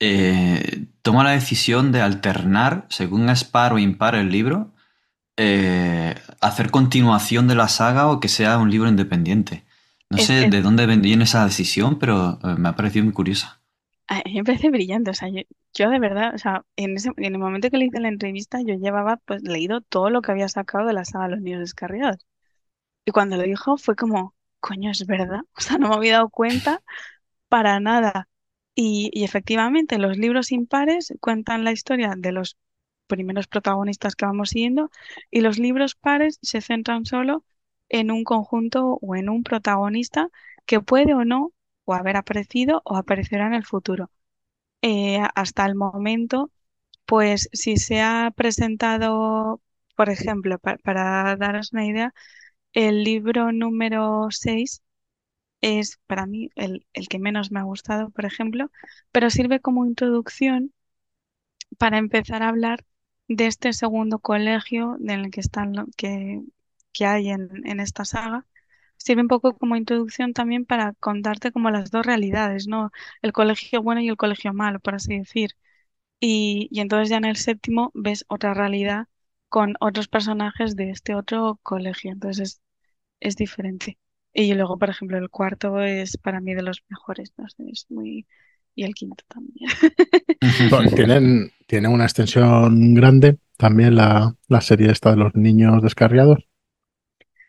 [0.00, 4.74] eh, toma la decisión de alternar, según es par o impar el libro,
[5.36, 9.64] eh, hacer continuación de la saga o que sea un libro independiente.
[10.10, 13.14] No Es- sé es- de dónde viene esa decisión, pero eh, me ha parecido muy
[13.14, 13.60] curiosa.
[14.06, 15.42] A mí me parece brillante, o sea, yo,
[15.74, 18.60] yo de verdad, o sea, en ese, en el momento que le hice la entrevista,
[18.62, 22.16] yo llevaba pues leído todo lo que había sacado de la saga Los Niños Descarriados.
[23.06, 26.30] Y cuando lo dijo fue como, coño, es verdad, o sea, no me había dado
[26.30, 26.82] cuenta
[27.48, 28.28] para nada.
[28.76, 32.56] Y, y efectivamente, los libros impares cuentan la historia de los
[33.08, 34.90] primeros protagonistas que vamos siguiendo
[35.30, 37.44] y los libros pares se centran solo
[37.90, 40.28] en un conjunto o en un protagonista
[40.66, 41.52] que puede o no
[41.86, 44.10] o haber aparecido o aparecerá en el futuro.
[44.82, 46.50] Eh, hasta el momento,
[47.06, 49.62] pues si se ha presentado,
[49.96, 52.14] por ejemplo, pa- para daros una idea,
[52.74, 54.82] el libro número 6
[55.60, 58.70] es para mí el, el que menos me ha gustado, por ejemplo,
[59.12, 60.74] pero sirve como introducción
[61.78, 62.84] para empezar a hablar
[63.28, 66.42] de este segundo colegio en el que están que,
[66.92, 68.46] que hay en, en esta saga.
[68.96, 72.90] Sirve un poco como introducción también para contarte como las dos realidades, ¿no?
[73.22, 75.52] El colegio bueno y el colegio malo, por así decir.
[76.20, 79.08] Y, y entonces ya en el séptimo ves otra realidad
[79.48, 82.12] con otros personajes de este otro colegio.
[82.12, 82.62] Entonces es,
[83.20, 83.98] es diferente.
[84.32, 88.26] Y luego, por ejemplo, el cuarto es para mí de los mejores, no es muy...
[88.78, 89.68] Y el quinto también.
[90.68, 96.38] Bueno, Tienen, tienen una extensión grande también la, la serie esta de los niños descarriados.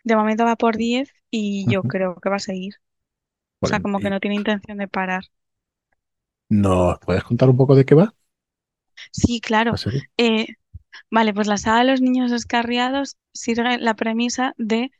[0.03, 2.73] De momento va por 10 y yo creo que va a seguir.
[3.61, 5.23] O sea, como que no tiene intención de parar.
[6.49, 8.13] ¿Nos puedes contar un poco de qué va
[9.11, 9.79] Sí, la claro.
[10.17, 10.47] Eh,
[11.11, 14.91] vale, pues la saga de los niños descarriados sirve la premisa de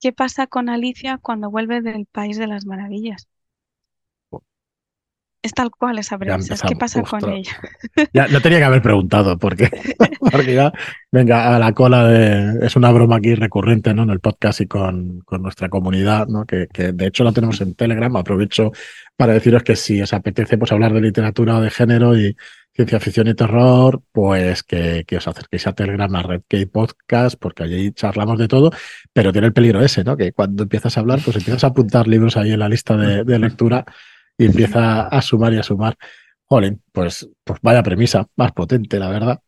[0.00, 3.26] qué pasa con Alicia cuando vuelve del País de las Maravillas.
[5.42, 7.52] Es tal cual esa premisa, qué pasa con ella.
[8.14, 9.68] Ya, no tenía que haber preguntado, porque,
[10.30, 10.72] porque ya,
[11.10, 12.64] venga, a la cola de.
[12.64, 14.04] Es una broma aquí recurrente, ¿no?
[14.04, 16.46] En el podcast y con, con nuestra comunidad, ¿no?
[16.46, 18.14] Que, que de hecho la tenemos en Telegram.
[18.16, 18.70] Aprovecho
[19.16, 22.36] para deciros que si os apetece pues, hablar de literatura o de género y
[22.72, 27.36] ciencia ficción y terror, pues que, que os acerquéis a Telegram, a Red Key Podcast,
[27.38, 28.70] porque allí charlamos de todo,
[29.12, 30.16] pero tiene el peligro ese, ¿no?
[30.16, 33.24] Que cuando empiezas a hablar, pues empiezas a apuntar libros ahí en la lista de,
[33.24, 33.84] de lectura
[34.42, 35.96] y empieza a sumar y a sumar.
[36.46, 39.40] Jolín, pues, pues vaya premisa, más potente, la verdad.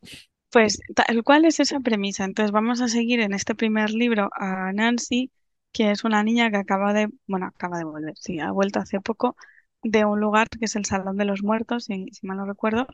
[0.50, 2.24] Pues tal cual es esa premisa.
[2.24, 5.30] Entonces vamos a seguir en este primer libro a Nancy,
[5.72, 9.00] que es una niña que acaba de, bueno, acaba de volver, sí, ha vuelto hace
[9.00, 9.36] poco
[9.82, 12.86] de un lugar que es el Salón de los Muertos, si, si mal no recuerdo,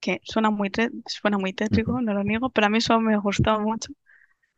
[0.00, 0.70] que suena muy,
[1.06, 3.92] suena muy tétrico, no lo niego, pero a mí eso me gustó mucho.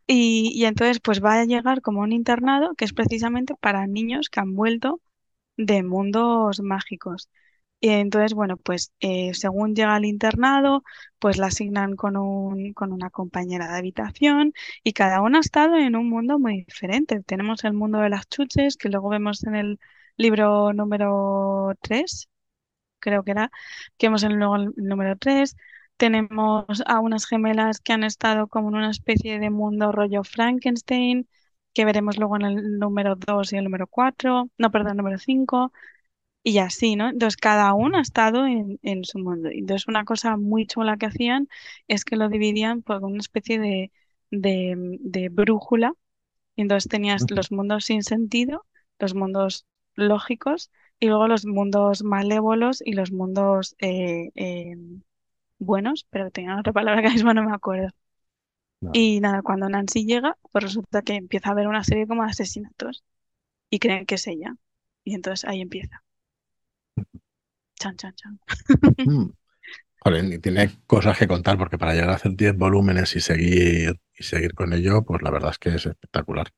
[0.06, 4.30] Y, y entonces pues va a llegar como un internado que es precisamente para niños
[4.30, 5.00] que han vuelto
[5.56, 7.30] de mundos mágicos.
[7.80, 10.82] Y entonces, bueno, pues eh, según llega al internado,
[11.18, 15.76] pues la asignan con un, con una compañera de habitación y cada una ha estado
[15.76, 17.20] en un mundo muy diferente.
[17.22, 19.80] Tenemos el mundo de las chuches, que luego vemos en el
[20.16, 22.28] libro número 3,
[23.00, 23.50] creo que era,
[23.98, 25.56] que vemos en luego el número 3.
[25.96, 31.28] Tenemos a unas gemelas que han estado como en una especie de mundo rollo Frankenstein,
[31.74, 35.72] que veremos luego en el número 2 y el número 4, no, perdón, número 5.
[36.42, 37.08] Y así, ¿no?
[37.10, 39.48] Entonces cada uno ha estado en, en su mundo.
[39.52, 41.48] Entonces una cosa muy chula que hacían
[41.88, 43.92] es que lo dividían por una especie de,
[44.30, 45.94] de, de brújula.
[46.56, 48.66] Y entonces tenías los mundos sin sentido,
[48.98, 54.76] los mundos lógicos y luego los mundos malévolos y los mundos eh, eh,
[55.58, 57.88] buenos, pero tenía otra palabra que ahora mismo no me acuerdo.
[58.84, 58.90] No.
[58.92, 62.30] Y nada, cuando Nancy llega, pues resulta que empieza a haber una serie como de
[62.30, 63.02] asesinatos
[63.70, 64.56] y creen que es ella.
[65.04, 66.02] Y entonces ahí empieza.
[67.80, 68.38] Chan, chan, chan.
[69.06, 69.30] Mm.
[70.34, 74.22] Y tiene cosas que contar, porque para llegar a hacer 10 volúmenes y seguir, y
[74.22, 76.52] seguir con ello, pues la verdad es que es espectacular.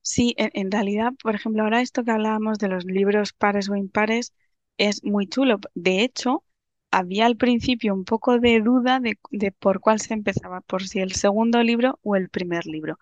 [0.00, 3.76] Sí, en, en realidad, por ejemplo, ahora esto que hablábamos de los libros pares o
[3.76, 4.32] impares
[4.78, 5.60] es muy chulo.
[5.74, 6.42] De hecho,
[6.90, 11.00] había al principio un poco de duda de, de por cuál se empezaba, por si
[11.00, 12.98] el segundo libro o el primer libro.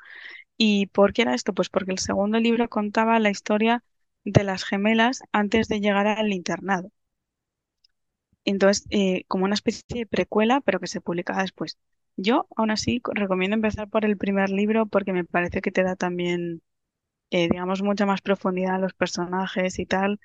[0.58, 1.54] ¿Y por qué era esto?
[1.54, 3.84] Pues porque el segundo libro contaba la historia
[4.24, 6.90] de las gemelas antes de llegar al internado.
[8.44, 11.78] Entonces, eh, como una especie de precuela, pero que se publicaba después.
[12.16, 15.82] Yo, aún así, co- recomiendo empezar por el primer libro porque me parece que te
[15.82, 16.62] da también,
[17.30, 20.20] eh, digamos, mucha más profundidad a los personajes y tal.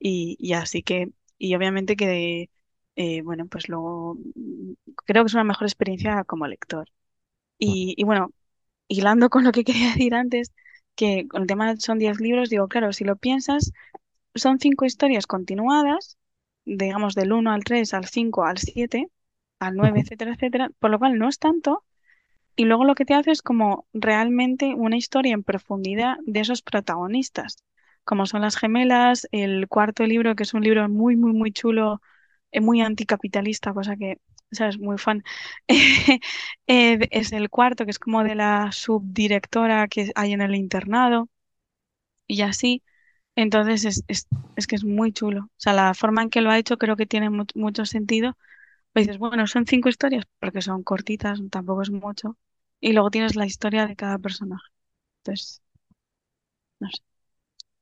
[0.00, 2.50] Y, y así que, y obviamente que,
[2.98, 4.74] eh, bueno, pues luego mm,
[5.06, 6.88] creo que es una mejor experiencia como lector.
[7.58, 8.32] Y, y bueno,
[8.88, 10.52] hilando con lo que quería decir antes,
[10.96, 13.72] que con el tema son 10 libros, digo, claro, si lo piensas,
[14.36, 16.18] son cinco historias continuadas,
[16.66, 19.08] digamos del 1 al 3, al 5, al 7,
[19.60, 21.84] al 9, etcétera, etcétera, por lo cual no es tanto.
[22.56, 26.62] Y luego lo que te hace es como realmente una historia en profundidad de esos
[26.62, 27.56] protagonistas,
[28.04, 32.00] como son las gemelas, el cuarto libro, que es un libro muy, muy, muy chulo,
[32.52, 34.18] eh, muy anticapitalista, cosa que,
[34.52, 34.78] ¿sabes?
[34.78, 35.22] Muy fan.
[36.70, 41.28] Eh, es el cuarto, que es como de la subdirectora que hay en el internado,
[42.26, 42.82] y así.
[43.36, 45.42] Entonces es, es, es que es muy chulo.
[45.46, 48.36] O sea, la forma en que lo ha hecho creo que tiene mu- mucho sentido.
[48.92, 52.38] Pues dices, bueno, son cinco historias, porque son cortitas, tampoco es mucho.
[52.80, 54.64] Y luego tienes la historia de cada personaje.
[55.24, 55.62] Entonces,
[56.80, 57.02] no sé.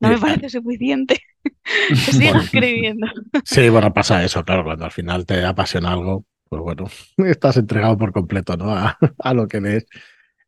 [0.01, 1.21] No me parece suficiente
[1.89, 3.07] que siga escribiendo.
[3.45, 6.87] Sí, bueno, pasa eso, claro, cuando al final te apasiona algo, pues bueno,
[7.19, 8.71] estás entregado por completo, ¿no?
[8.73, 9.87] A, a lo que lees.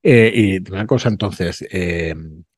[0.02, 2.14] Eh, y una cosa, entonces, eh,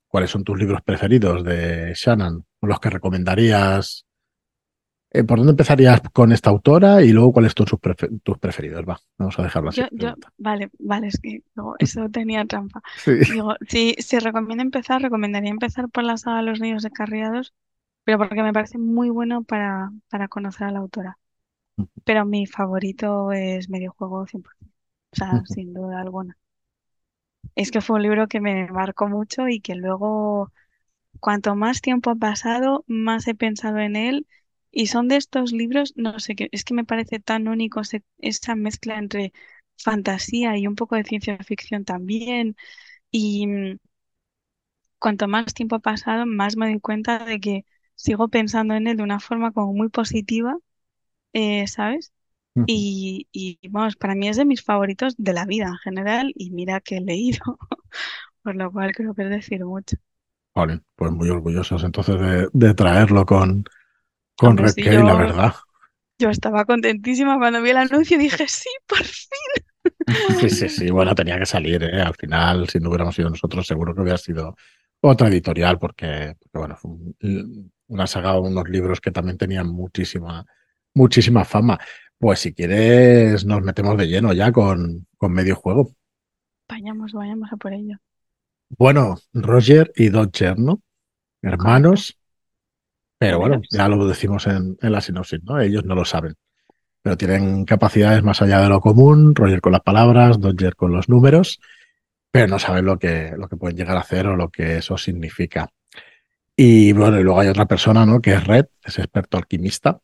[0.06, 2.44] ¿cuáles son tus libros preferidos de Shannon?
[2.60, 4.06] ¿O los que recomendarías?
[5.12, 8.84] Eh, ¿por dónde empezarías con esta autora y luego cuáles son sus prefe- tus preferidos?
[8.88, 9.82] Va, vamos a dejarlo así.
[9.82, 12.82] Yo, yo, vale, vale, es que no, eso tenía trampa.
[12.94, 13.12] Sí.
[13.26, 17.54] Digo, si, si recomiendo empezar, recomendaría empezar por la saga Los Niños Descarriados,
[18.04, 21.18] pero porque me parece muy bueno para, para conocer a la autora.
[22.04, 24.74] Pero mi favorito es Mediojuego 100%,
[25.12, 26.38] o sea, sin duda alguna.
[27.54, 30.52] Es que fue un libro que me marcó mucho y que luego,
[31.20, 34.26] cuanto más tiempo ha pasado, más he pensado en él.
[34.72, 38.04] Y son de estos libros, no sé, qué es que me parece tan único ese-
[38.18, 39.32] esa mezcla entre
[39.78, 42.56] fantasía y un poco de ciencia ficción también.
[43.12, 43.78] Y mm,
[44.98, 48.96] cuanto más tiempo ha pasado, más me doy cuenta de que sigo pensando en él
[48.96, 50.56] de una forma como muy positiva,
[51.34, 52.12] eh, ¿sabes?
[52.66, 56.50] Y, y vamos, para mí es de mis favoritos de la vida en general y
[56.52, 57.40] mira que he leído,
[58.44, 59.96] por lo cual creo que es decir mucho.
[60.54, 63.64] Jolín, pues muy orgullosos entonces de, de traerlo con,
[64.36, 65.54] con Hombre, Red yo- la verdad.
[66.18, 69.28] Yo estaba contentísima cuando vi el anuncio y dije, sí, por fin.
[70.40, 72.02] Sí, sí, sí, bueno, tenía que salir, ¿eh?
[72.02, 74.56] Al final, si no hubiéramos sido nosotros, seguro que hubiera sido
[75.00, 80.44] otra editorial, porque, porque, bueno, fue un- una saga, unos libros que también tenían muchísima,
[80.94, 81.78] muchísima fama.
[82.18, 85.94] Pues si quieres, nos metemos de lleno ya con, con medio juego.
[86.68, 87.96] Vayamos, vayamos a por ello.
[88.68, 90.82] Bueno, Roger y Dodger, ¿no?
[91.42, 92.19] Hermanos,
[93.20, 95.60] pero bueno, ya lo decimos en, en la sinopsis, ¿no?
[95.60, 96.36] Ellos no lo saben,
[97.02, 101.10] pero tienen capacidades más allá de lo común, Roger con las palabras, Dodger con los
[101.10, 101.60] números,
[102.30, 104.96] pero no saben lo que, lo que pueden llegar a hacer o lo que eso
[104.96, 105.68] significa.
[106.56, 108.22] Y bueno, y luego hay otra persona, ¿no?
[108.22, 110.00] Que es Red, es experto alquimista,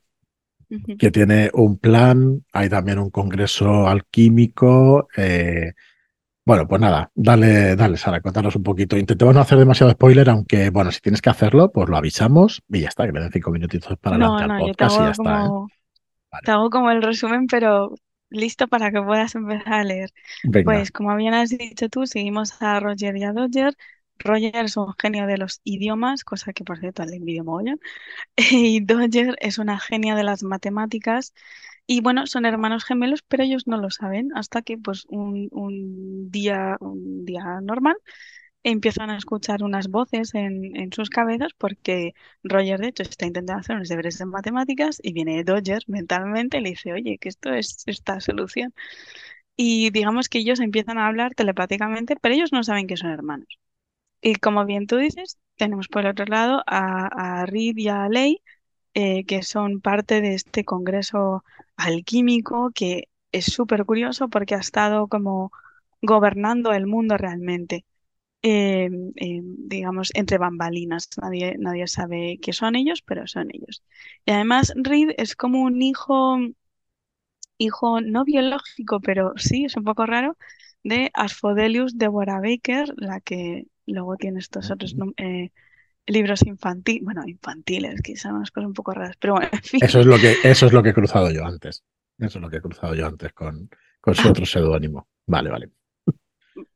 [0.99, 5.09] que tiene un plan, hay también un congreso alquímico.
[5.17, 5.73] eh,
[6.47, 8.97] bueno, pues nada, dale, dale, Sara, contanos un poquito.
[8.97, 12.81] Intentemos no hacer demasiado spoiler, aunque bueno, si tienes que hacerlo, pues lo avisamos y
[12.83, 15.05] ya está, que le den cinco minutitos para No, adelantar no, yo te podcast y
[15.05, 15.47] ya está.
[15.47, 15.53] ¿eh?
[16.33, 16.45] Vale.
[16.45, 17.95] te hago como el resumen, pero
[18.31, 20.11] listo para que puedas empezar a leer.
[20.43, 23.75] Venga, Pues como bien has dicho tú, seguimos a Roger y a Dodger.
[24.19, 27.81] Roger es un genio de los idiomas, cosa que por cierto le envidio mogollón.
[28.53, 31.35] Y Dodger es una genia de las matemáticas.
[31.89, 36.31] Y bueno, son hermanos gemelos, pero ellos no lo saben hasta que pues un, un
[36.33, 37.97] día, un día normal
[38.65, 43.61] empiezan a escuchar unas voces en, en sus cabezas porque Roger de hecho está intentando
[43.61, 47.53] hacer unos deberes de matemáticas y viene Dodger mentalmente y le dice, oye, que esto
[47.55, 48.75] es esta solución.
[49.57, 53.49] Y digamos que ellos empiezan a hablar telepáticamente, pero ellos no saben que son hermanos.
[54.23, 58.09] Y como bien tú dices, tenemos por el otro lado a, a Reed y a
[58.09, 58.43] Ley,
[58.97, 61.45] eh, que son parte de este congreso
[61.77, 65.53] alquímico que es súper curioso porque ha estado como
[66.03, 67.85] gobernando el mundo realmente.
[68.43, 71.11] Eh, eh, digamos, entre bambalinas.
[71.23, 73.83] Nadie, nadie sabe qué son ellos, pero son ellos.
[74.27, 76.39] Y además, Reed es como un hijo,
[77.59, 80.37] hijo no biológico, pero sí, es un poco raro,
[80.83, 85.51] de Asphodelius de Baker, la que luego tiene estos otros eh,
[86.07, 89.81] libros infantiles, bueno, infantiles, son unas cosas un poco raras, pero bueno, en fin.
[89.81, 91.85] eso es lo que, eso es lo que he cruzado yo antes.
[92.19, 93.69] Eso es lo que he cruzado yo antes con,
[94.01, 94.31] con su Ah.
[94.31, 95.09] otro seudónimo.
[95.27, 95.71] Vale, vale.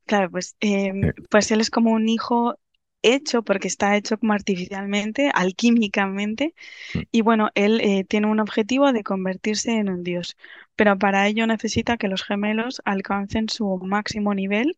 [0.06, 1.22] Claro, pues, em, Sí.
[1.30, 2.58] pues él es como un hijo
[3.02, 6.54] hecho, porque está hecho como artificialmente, alquímicamente,
[6.94, 7.02] Mm.
[7.12, 10.36] y bueno, él eh, tiene un objetivo de convertirse en un dios,
[10.76, 14.76] pero para ello necesita que los gemelos alcancen su máximo nivel,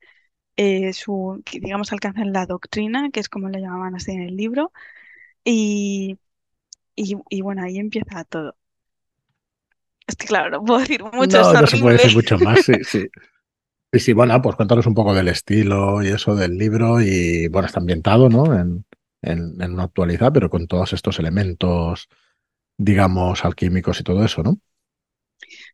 [0.56, 4.36] eh, su, que digamos, alcancen la doctrina, que es como le llamaban así en el
[4.36, 4.72] libro,
[5.44, 6.18] y,
[6.96, 8.56] y, y bueno, ahí empieza todo.
[10.06, 12.74] Es que claro, no puedo decir mucho, no, no se puede decir mucho más, sí,
[12.82, 13.06] sí.
[13.94, 17.66] Y sí, bueno, pues cuéntanos un poco del estilo y eso del libro y bueno,
[17.66, 18.58] está ambientado, ¿no?
[18.58, 18.86] En,
[19.22, 22.08] en, en una actualidad, pero con todos estos elementos,
[22.78, 24.58] digamos, alquímicos y todo eso, ¿no?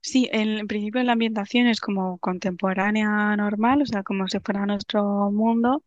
[0.01, 5.31] Sí, en principio la ambientación es como contemporánea normal, o sea, como si fuera nuestro
[5.31, 5.83] mundo,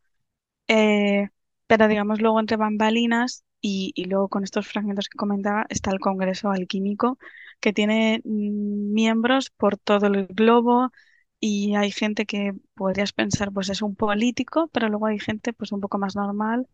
[0.67, 1.29] eh,
[1.67, 5.99] pero digamos luego entre bambalinas y, y luego con estos fragmentos que comentaba está el
[5.99, 7.19] Congreso Alquímico,
[7.61, 10.91] que tiene mm, miembros por todo el globo
[11.39, 15.71] y hay gente que podrías pensar pues es un político, pero luego hay gente pues
[15.73, 16.67] un poco más normal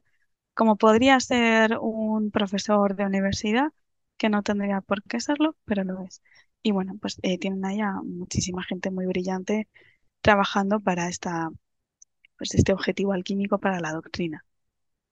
[0.56, 3.72] como podría ser un profesor de universidad,
[4.18, 6.22] que no tendría por qué serlo, pero lo es.
[6.64, 9.68] Y bueno, pues eh, tienen ahí a muchísima gente muy brillante
[10.22, 11.50] trabajando para esta,
[12.38, 14.46] pues este objetivo alquímico para la doctrina,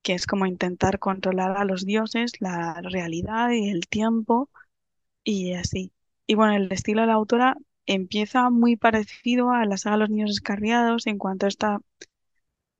[0.03, 4.49] que es como intentar controlar a los dioses, la realidad y el tiempo
[5.23, 5.93] y así.
[6.27, 10.31] Y bueno, el estilo de la autora empieza muy parecido a la saga Los Niños
[10.31, 11.79] Escarriados en cuanto a esta,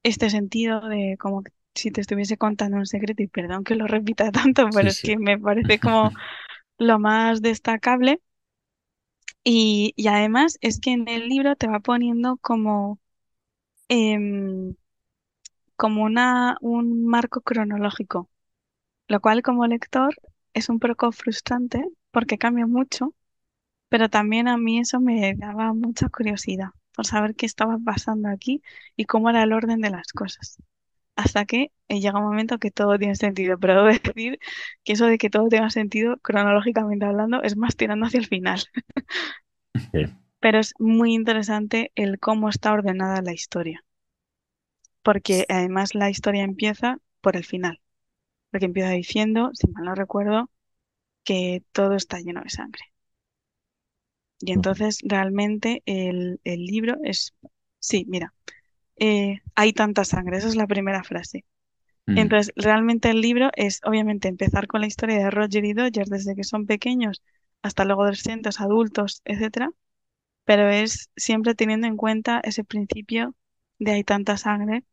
[0.04, 1.44] este sentido de como
[1.74, 5.00] si te estuviese contando un secreto, y perdón que lo repita tanto, Sí, pero es
[5.00, 5.02] sí.
[5.02, 6.14] que me parece como
[6.80, 8.22] lo más destacable.
[9.46, 13.00] Y, y además es que en el libro te va poniendo como,
[13.90, 14.76] em,
[15.78, 18.30] como una, un marco cronológico,
[19.08, 20.16] lo cual como lector
[20.54, 23.14] es un poco frustrante porque cambia mucho,
[23.90, 28.62] pero también a mí eso me daba mucha curiosidad por saber qué estaba pasando aquí
[28.98, 30.58] y cómo era el orden de las cosas.
[31.16, 33.58] Hasta que eh, llega un momento que todo tiene sentido.
[33.60, 34.40] Pero debo decir
[34.84, 38.62] que eso de que todo tenga sentido, cronológicamente hablando, es más tirando hacia el final.
[39.92, 40.06] Sí.
[40.40, 43.84] Pero es muy interesante el cómo está ordenada la historia.
[45.04, 47.80] Porque además la historia empieza por el final.
[48.52, 50.52] Porque empieza diciendo, si mal no recuerdo,
[51.26, 52.84] que todo está lleno de sangre.
[54.40, 57.34] Y entonces realmente el, el libro es...
[57.80, 58.34] Sí, mira,
[58.98, 61.46] eh, hay tanta sangre, esa es la primera frase.
[62.08, 62.18] Mm.
[62.20, 66.36] Entonces, realmente el libro es obviamente empezar con la historia de Roger y Dodger desde
[66.36, 67.22] que son pequeños
[67.62, 69.72] hasta luego adolescentes, adultos, etcétera,
[70.46, 73.36] pero es siempre teniendo en cuenta ese principio
[73.80, 74.84] de hay tanta sangre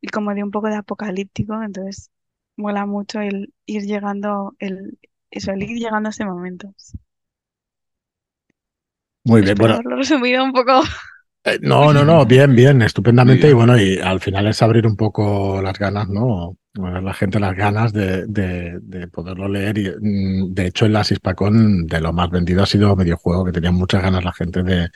[0.00, 2.10] y como de un poco de apocalíptico, entonces
[2.56, 4.98] mola mucho el ir llegando el
[5.30, 6.74] eso, el ir llegando a ese momento.
[9.24, 10.82] Muy bien, Espero bueno, haberlo resumido un poco.
[11.44, 13.48] Eh, No, no, no, bien, bien, estupendamente.
[13.50, 16.56] Y bueno, y al final es abrir un poco las ganas, ¿no?
[16.74, 19.78] Bueno, la gente las ganas de, de, de poderlo leer.
[19.78, 23.52] Y mm, de hecho, en la Sispacón, de lo más vendido ha sido videojuego, que
[23.52, 24.88] tenía muchas ganas la gente de,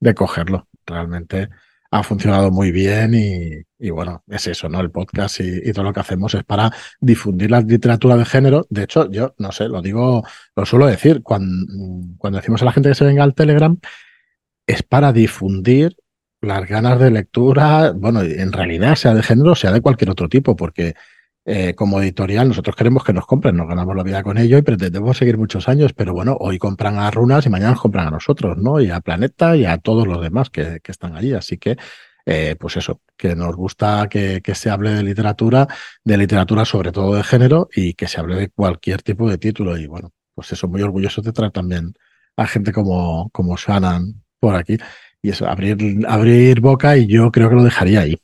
[0.00, 0.68] de cogerlo.
[0.86, 1.48] Realmente
[1.90, 4.80] ha funcionado muy bien y, y bueno, es eso, ¿no?
[4.80, 8.66] El podcast y, y todo lo que hacemos es para difundir la literatura de género.
[8.68, 10.24] De hecho, yo no sé, lo digo,
[10.56, 11.66] lo suelo decir, cuando,
[12.18, 13.78] cuando decimos a la gente que se venga al Telegram
[14.66, 15.96] es para difundir
[16.40, 20.56] las ganas de lectura, bueno, en realidad sea de género, sea de cualquier otro tipo,
[20.56, 20.94] porque
[21.46, 24.62] eh, como editorial nosotros queremos que nos compren, nos ganamos la vida con ello y
[24.62, 28.10] pretendemos seguir muchos años, pero bueno, hoy compran a Runas y mañana nos compran a
[28.10, 28.80] nosotros, ¿no?
[28.80, 31.34] Y a Planeta y a todos los demás que, están allí.
[31.34, 31.76] Así que,
[32.26, 35.68] eh, pues eso, que nos gusta que, que se hable de literatura,
[36.02, 39.76] de literatura sobre todo de género y que se hable de cualquier tipo de título.
[39.76, 41.94] Y bueno, pues eso, muy orgulloso de traer también
[42.36, 44.76] a gente como, como Shannon por aquí.
[45.22, 45.76] Y eso, abrir,
[46.08, 48.16] abrir boca y yo creo que lo dejaría ahí.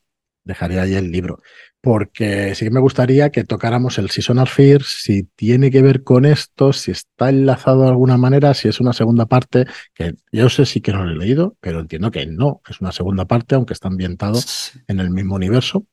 [0.45, 1.41] Dejaría ahí el libro.
[1.83, 6.27] Porque sí que me gustaría que tocáramos el Seasonal Fear, si tiene que ver con
[6.27, 9.65] esto, si está enlazado de alguna manera, si es una segunda parte,
[9.95, 12.93] que yo sé sí que no lo he leído, pero entiendo que no, es una
[12.93, 14.39] segunda parte, aunque está ambientado
[14.89, 15.87] en el mismo universo.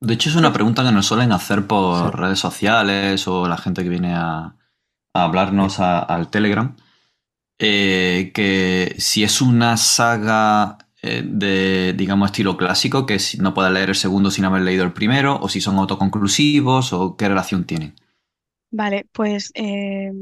[0.00, 2.16] De hecho, es una pregunta que nos suelen hacer por Sí.
[2.16, 4.56] redes sociales o la gente que viene a,
[5.14, 6.74] a hablarnos a- al Telegram.
[7.60, 13.90] Eh, que si es una saga eh, de, digamos, estilo clásico, que no puedes leer
[13.90, 17.94] el segundo sin haber leído el primero, o si son autoconclusivos, o qué relación tienen.
[18.70, 20.12] Vale, pues eh,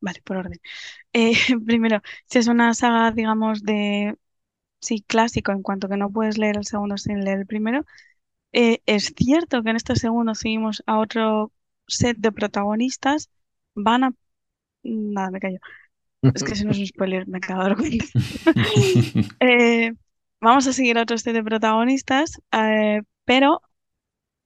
[0.00, 0.60] vale, por orden.
[1.12, 1.32] Eh,
[1.66, 4.16] primero, si es una saga, digamos, de
[4.80, 7.84] sí, clásico, en cuanto que no puedes leer el segundo sin leer el primero,
[8.52, 11.52] eh, es cierto que en este segundo seguimos a otro
[11.88, 13.30] set de protagonistas.
[13.74, 14.14] Van a.
[14.84, 15.58] Nada, me callo.
[16.34, 18.04] Es que si no es un spoiler, me acabo de dar cuenta.
[19.40, 19.92] Eh,
[20.40, 23.62] vamos a seguir a otro set de protagonistas, eh, pero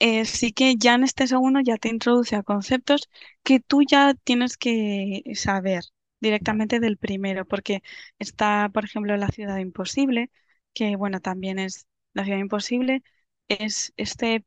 [0.01, 3.09] eh, sí que ya en este segundo ya te introduce a conceptos
[3.43, 5.85] que tú ya tienes que saber
[6.21, 7.83] directamente del primero, porque
[8.19, 10.31] está, por ejemplo, la ciudad imposible,
[10.75, 13.03] que bueno, también es la ciudad imposible,
[13.49, 14.45] es este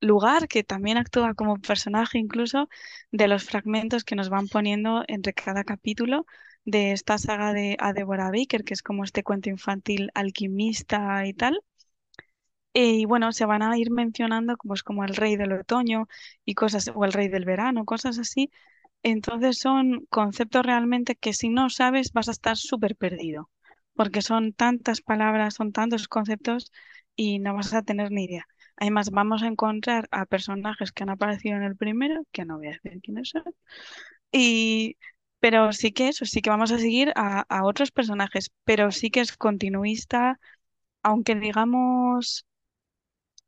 [0.00, 2.68] lugar que también actúa como personaje incluso
[3.12, 6.26] de los fragmentos que nos van poniendo entre cada capítulo
[6.64, 11.34] de esta saga de A Deborah Baker, que es como este cuento infantil alquimista y
[11.34, 11.60] tal.
[12.72, 16.06] Y bueno, se van a ir mencionando como, es como el rey del otoño
[16.44, 18.50] y cosas, o el rey del verano, cosas así.
[19.02, 23.50] Entonces son conceptos realmente que si no sabes vas a estar súper perdido,
[23.94, 26.72] porque son tantas palabras, son tantos conceptos
[27.16, 28.46] y no vas a tener ni idea.
[28.80, 32.68] Además, vamos a encontrar a personajes que han aparecido en el primero, que no voy
[32.68, 33.44] a decir quiénes son,
[34.32, 34.96] y
[35.40, 39.20] pero sí que eso, sí que vamos a seguir a, otros personajes, pero sí que
[39.20, 40.40] es continuista,
[41.02, 42.46] aunque digamos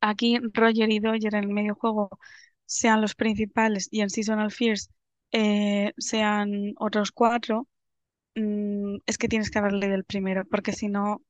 [0.00, 2.10] aquí Roger y Dodger en el medio juego
[2.66, 4.90] sean los principales y en Seasonal Fears
[5.32, 7.68] eh, sean otros cuatro,
[8.36, 11.22] mm, es que tienes que haber leído el primero, porque si no,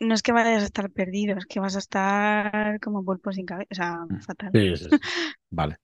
[0.00, 3.46] no es que vayas a estar perdido, es que vas a estar como pulpo sin
[3.46, 4.18] cabeza, o sea, Mm.
[4.20, 4.54] fatal.
[4.54, 4.90] Sí, sí, sí.
[5.50, 5.78] Vale.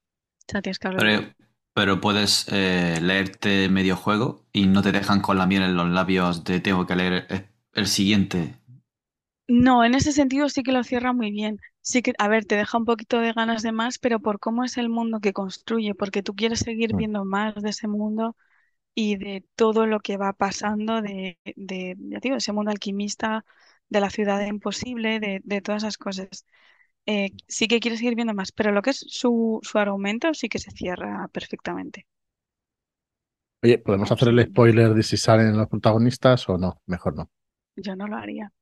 [0.48, 1.22] O sea, tienes que haberlo leído.
[1.22, 1.34] Pero,
[1.74, 5.88] pero puedes eh, leerte medio juego y no te dejan con la miel en los
[5.88, 8.56] labios de tengo que leer el, el siguiente.
[9.48, 11.60] No, en ese sentido sí que lo cierra muy bien.
[11.80, 14.64] Sí que, a ver, te deja un poquito de ganas de más, pero por cómo
[14.64, 16.96] es el mundo que construye, porque tú quieres seguir Mm.
[16.96, 18.36] viendo más de ese mundo
[18.94, 23.44] y de todo lo que va pasando de, de ya digo, ese mundo alquimista,
[23.89, 26.47] de la ciudad imposible, de, de todas esas cosas.
[27.07, 30.49] Eh, sí que quieres seguir viendo más, pero lo que es su, su argumento sí
[30.49, 32.07] que se cierra perfectamente.
[33.62, 36.80] Oye, ¿podemos hacer el spoiler de si salen los protagonistas o no?
[36.87, 37.30] Mejor no.
[37.76, 38.53] Yo no lo haría.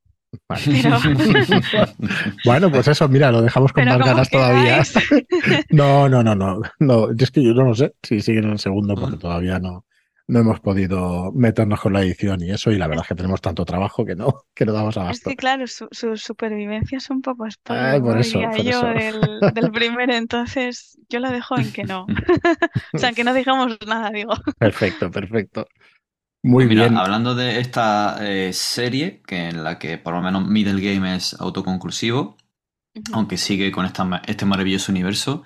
[0.49, 0.71] Vale.
[0.83, 0.99] Pero,
[2.45, 4.83] Bueno, pues eso, mira, lo dejamos con pero más ganas todavía.
[5.71, 6.61] No, no, no, no.
[6.79, 9.59] No, yo es que yo no lo sé si siguen en el segundo porque todavía
[9.59, 9.87] no,
[10.27, 13.41] no hemos podido meternos con la edición y eso, y la verdad es que tenemos
[13.41, 15.31] tanto trabajo que no, que no damos Es abasto.
[15.31, 18.87] que claro, su, su supervivencia es un poco Ay, por eso, Diría por yo eso.
[18.87, 22.07] del, del primero, entonces yo lo dejo en que no.
[22.95, 24.33] O sea, en que no digamos nada, digo.
[24.59, 25.67] Perfecto, perfecto.
[26.43, 26.97] Muy mira, bien.
[26.97, 31.35] hablando de esta eh, serie, que en la que por lo menos Middle Game es
[31.41, 32.37] autoconclusivo,
[33.13, 35.45] aunque sigue con esta ma- este maravilloso universo,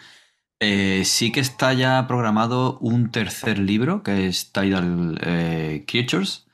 [0.60, 6.46] eh, sí que está ya programado un tercer libro, que es Tidal eh, Creatures,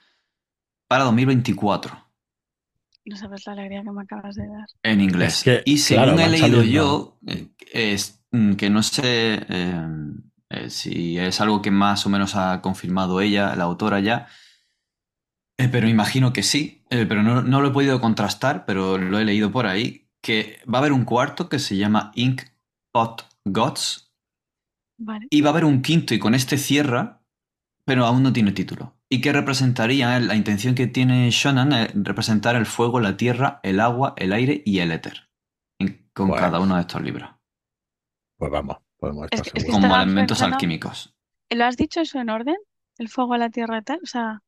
[0.89, 1.99] para 2024,
[3.07, 4.69] No sabes la alegría que me acabas de dar.
[4.83, 5.39] en inglés.
[5.39, 6.63] Es que, y según claro, he leído saliendo.
[6.63, 9.87] yo, eh, es mm, que no sé eh,
[10.51, 14.29] eh, si es algo que más o menos ha confirmado ella, la autora ya,
[15.59, 19.19] eh, pero imagino que sí, eh, pero no, no lo he podido contrastar, pero lo
[19.19, 22.43] he leído por ahí, que va a haber un cuarto que se llama Ink
[22.93, 24.13] Pot Gods
[24.99, 25.27] Vale.
[25.31, 27.23] y va a haber un quinto y con este cierra,
[27.87, 28.97] pero aún no tiene título.
[29.11, 33.81] Y que representaría, la intención que tiene Shonan, eh, representar el fuego, la tierra, el
[33.81, 35.29] agua, el aire y el éter,
[36.15, 36.41] con Bueno.
[36.43, 37.31] cada uno de estos libros,
[38.39, 41.15] Pues vamos, podemos Es estar que- es que como elementos pensando- alquímicos.
[41.51, 42.57] ¿Lo has dicho eso en orden?
[42.99, 44.01] ¿El fuego, la tierra y tal?
[44.03, 44.41] O sea,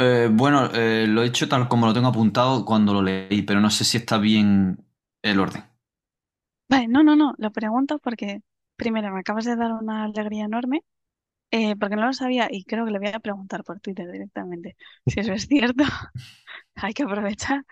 [0.00, 3.60] Eh, bueno, eh, lo he hecho tal como lo tengo apuntado cuando lo leí, pero
[3.60, 4.84] no sé si está bien
[5.22, 5.64] el orden.
[6.72, 8.42] Vale, no, no, no, lo pregunto porque
[8.76, 10.82] primero me acabas de dar una alegría enorme,
[11.52, 14.76] eh, porque no lo sabía y creo que le voy a preguntar por Twitter directamente
[15.06, 15.84] si eso es cierto.
[16.76, 17.64] Hay que aprovechar.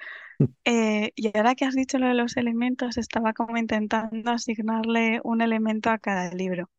[0.65, 5.43] Eh, y ahora que has dicho lo de los elementos, estaba como intentando asignarle un
[5.43, 6.71] elemento a cada libro.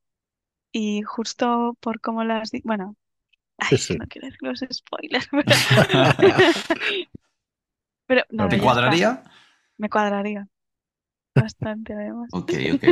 [0.71, 2.95] Y justo por cómo lo has dicho, bueno,
[3.59, 3.99] ay, Sí, es que sí.
[3.99, 5.29] no quiero decir los spoilers,
[6.19, 6.43] pero,
[8.05, 8.97] pero no, ¿Te ya está.
[8.97, 9.23] cuadraría?
[9.77, 10.47] Me cuadraría
[11.35, 12.31] bastante además.
[12.31, 12.83] Ok, ok.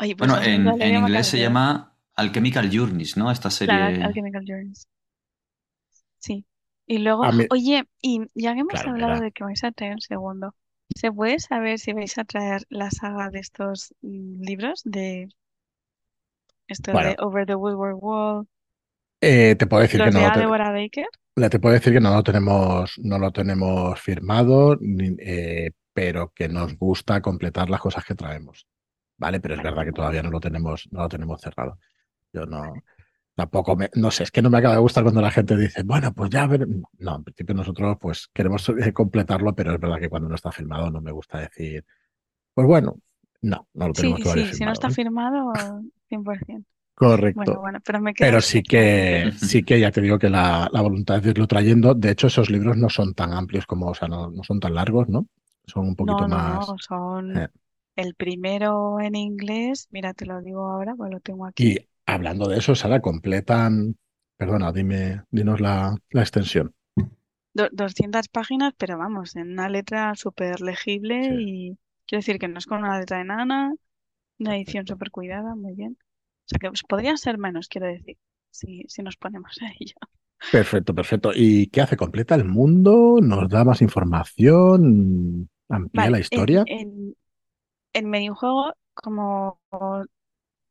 [0.00, 3.30] Oye, pues Bueno, en, inglés se llama Alchemical Journeys, ¿no?
[3.30, 3.98] Esta Claro, serie.
[4.00, 4.86] Alchemical Journeys.
[6.18, 6.46] Sí.
[6.86, 9.72] Y luego, A mí- oye, y ya que hemos Claro, hablado de que vais a
[9.72, 10.54] traer un segundo,
[10.94, 15.28] ¿se puede saber si vais a traer la saga de estos mm, libros de
[16.68, 17.08] esto Bueno.
[17.08, 18.46] de Over the Woodward Wall,
[19.20, 20.32] Eh, te puedo decir que los no de lo A.
[20.32, 21.06] te- Deborah Baker?
[21.36, 26.30] le- te puedo decir que no lo tenemos, no lo tenemos firmado, ni- eh, pero
[26.34, 28.66] que nos gusta completar las cosas que traemos.
[29.16, 31.78] Vale, pero es verdad que todavía no lo tenemos, no lo tenemos cerrado.
[32.34, 32.70] Yo no,
[33.34, 35.84] tampoco me, no sé, es que no me acaba de gustar cuando la gente dice,
[35.84, 36.68] bueno, pues ya ver.
[36.98, 40.90] No, en principio nosotros pues queremos completarlo, pero es verdad que cuando no está firmado
[40.90, 41.82] no me gusta decir,
[42.52, 42.98] pues bueno,
[43.40, 44.72] no, no lo Sí, tenemos todavía sí, si no firmado.
[44.74, 44.90] está ¿eh?
[44.90, 45.52] firmado,
[46.10, 46.64] 100%.
[46.94, 47.40] Correcto.
[47.42, 50.82] Bueno, bueno, pero me Pero sí que, sí que ya te digo que la, la
[50.82, 51.94] voluntad es irlo trayendo.
[51.94, 54.74] De hecho, esos libros no son tan amplios como, o sea, no, no son tan
[54.74, 55.26] largos, ¿no?
[55.66, 56.66] Son un poquito No, no, más.
[56.66, 57.48] no, son Eh.
[57.96, 61.64] el primero en inglés, mira, te lo digo ahora, pues lo tengo aquí.
[61.64, 63.96] Y hablando de eso, Sara, completan.
[64.38, 66.74] Perdona, dime, dinos la, la extensión.
[67.58, 71.34] Do- 200 páginas, pero vamos, en una letra súper legible Sí.
[71.40, 73.74] y quiero decir que no es con una letra enana,
[74.40, 75.98] una edición súper cuidada, muy bien.
[76.46, 78.18] O sea que pues, podrían ser menos, quiero decir.
[78.50, 79.96] si, si nos ponemos a ello.
[80.50, 81.30] Perfecto, perfecto.
[81.34, 81.96] ¿Y qué hace?
[81.96, 83.18] ¿Completa el mundo?
[83.22, 85.48] ¿Nos da más información?
[85.68, 86.64] ¿Amplía la historia?
[86.64, 87.16] En,
[87.92, 89.60] en, en juego como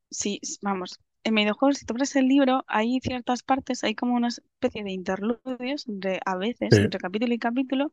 [0.09, 4.29] si, vamos, en videojuegos, si tú abres el libro, hay ciertas partes, hay como una
[4.29, 7.91] especie de interludios entre, a veces, entre capítulo y capítulo,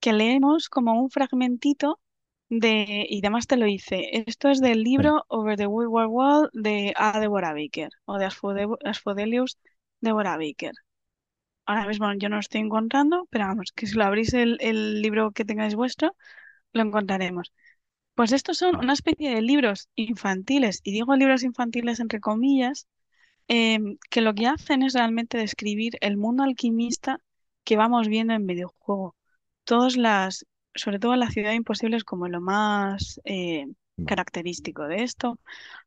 [0.00, 2.00] que leemos como un fragmentito
[2.48, 6.94] de, y además te lo dice, esto es del libro Over the War Wall de
[6.96, 7.18] A.
[7.20, 8.26] de Baker o de
[8.84, 9.58] Asfodelius
[10.00, 10.72] de Baker.
[11.66, 15.02] Ahora mismo yo no lo estoy encontrando, pero vamos, que si lo abrís el, el
[15.02, 16.16] libro que tengáis vuestro,
[16.72, 17.52] lo encontraremos.
[18.14, 22.86] Pues estos son una especie de libros infantiles, y digo libros infantiles entre comillas,
[23.48, 27.20] em, que lo que hacen es realmente describir el mundo alquimista
[27.64, 29.16] que vamos viendo en videojuego.
[29.64, 33.66] Todas las, sobre todo la ciudad imposible es como lo más eh,
[34.06, 35.40] característico de esto,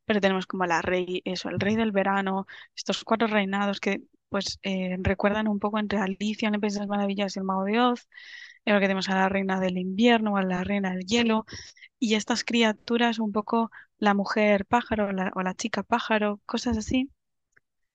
[0.06, 4.60] pero tenemos como la rey, eso, el rey del verano, estos cuatro reinados que pues
[4.64, 7.80] eh, recuerdan un poco entre Alicia en el de las Maravillas y el Mago de
[7.82, 8.08] Oz,
[8.66, 11.46] en lo que tenemos a la reina del invierno, a la reina del hielo,
[12.00, 17.12] y estas criaturas, un poco la mujer pájaro o la chica pájaro, cosas así.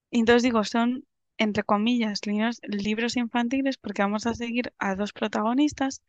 [0.09, 1.05] Y entonces digo, son,
[1.37, 6.01] entre comillas, libros, libros infantiles porque vamos a seguir a dos protagonistas,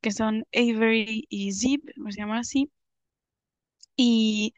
[0.00, 2.70] que son Avery y Zip, se llaman así.
[3.96, 4.54] Y,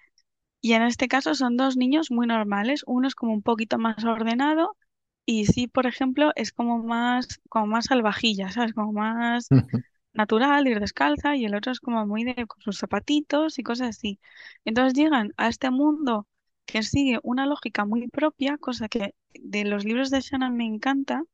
[0.62, 2.82] y en este caso son dos niños muy normales.
[2.86, 4.76] Uno es como un poquito más ordenado
[5.26, 8.72] y Zip, por ejemplo, es como más, como más salvajilla, ¿sabes?
[8.74, 9.48] Como más
[10.12, 13.90] natural, ir descalza, y el otro es como muy de con sus zapatitos y cosas
[13.90, 14.20] así.
[14.64, 16.26] Entonces llegan a este mundo
[16.64, 21.24] que sigue una lógica muy propia, cosa que de los libros de Shannon me encanta,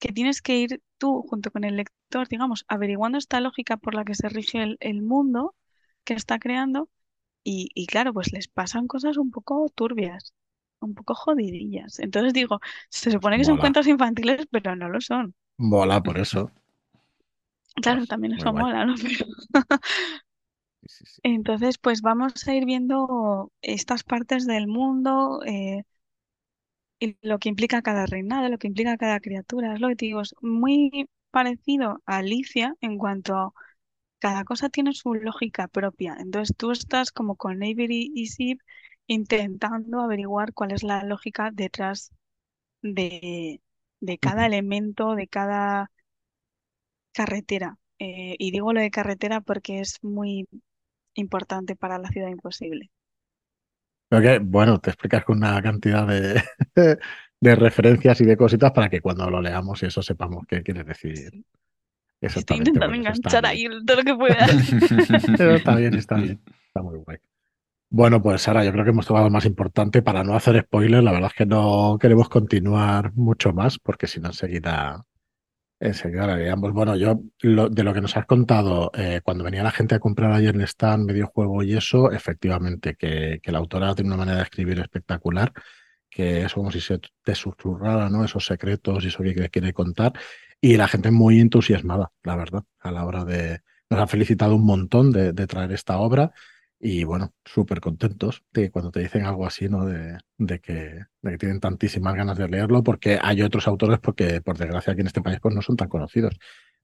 [0.00, 4.04] que tienes que ir tú junto con el lector, digamos, averiguando esta lógica por la
[4.04, 5.54] que se rige el, mundo
[6.04, 6.90] que está creando,
[7.44, 10.34] y, y claro, pues les pasan cosas un poco turbias,
[10.80, 11.98] un poco jodidillas.
[11.98, 15.34] Entonces digo, se supone que son cuentos infantiles, pero no lo son.
[15.58, 16.50] Mola por eso.
[17.82, 18.94] Claro, también eso mola, ¿no?
[21.22, 25.82] Entonces, pues vamos a ir viendo estas partes del mundo eh,
[27.00, 29.74] y lo que implica cada reinado, lo que implica cada criatura.
[29.74, 33.52] Es lo que te digo, es muy parecido a Alicia en cuanto a
[34.20, 36.16] cada cosa tiene su lógica propia.
[36.20, 38.58] Entonces tú estás como con Avery y Sib
[39.08, 42.12] intentando averiguar cuál es la lógica detrás
[42.82, 43.60] de,
[44.00, 45.90] de cada elemento, de cada
[47.12, 47.78] carretera.
[47.98, 50.46] Eh, y digo lo de carretera porque es muy
[51.14, 52.90] importante para la ciudad imposible.
[54.42, 56.40] bueno, te explicas con una cantidad de,
[57.40, 60.84] de, referencias y de cositas para que cuando lo leamos y eso sepamos qué quiere
[60.84, 61.44] decir.
[62.20, 64.46] Estoy intentando enganchar ahí todo lo que pueda.
[65.56, 66.40] está bien, está bien.
[66.68, 67.18] Está muy guay.
[67.90, 71.02] Bueno, pues Sara, yo creo que hemos tomado lo más importante para no hacer spoilers.
[71.04, 75.06] La verdad es que no queremos continuar mucho más porque si no enseguida
[75.80, 79.94] Enseguida digamos, bueno, yo de lo que nos has contado, eh, cuando venía la gente
[79.94, 84.08] a comprar ayer en stand medio juego y eso, efectivamente, que, que, la autora tiene
[84.08, 85.52] una manera de escribir espectacular,
[86.10, 88.24] que es como si se te susurrara, ¿no?
[88.24, 90.14] Esos secretos y eso que quiere contar.
[90.60, 93.60] Y la gente muy entusiasmada, la verdad, a la hora de...
[93.88, 96.32] Nos ha felicitado un montón de traer esta obra
[96.80, 99.84] y bueno, súper contentos de cuando te dicen algo así, ¿no?
[99.84, 100.72] De, de, que,
[101.22, 105.00] de, que, tienen tantísimas ganas de leerlo, porque hay otros autores, porque por desgracia aquí
[105.00, 106.38] en este país pues no son tan conocidos.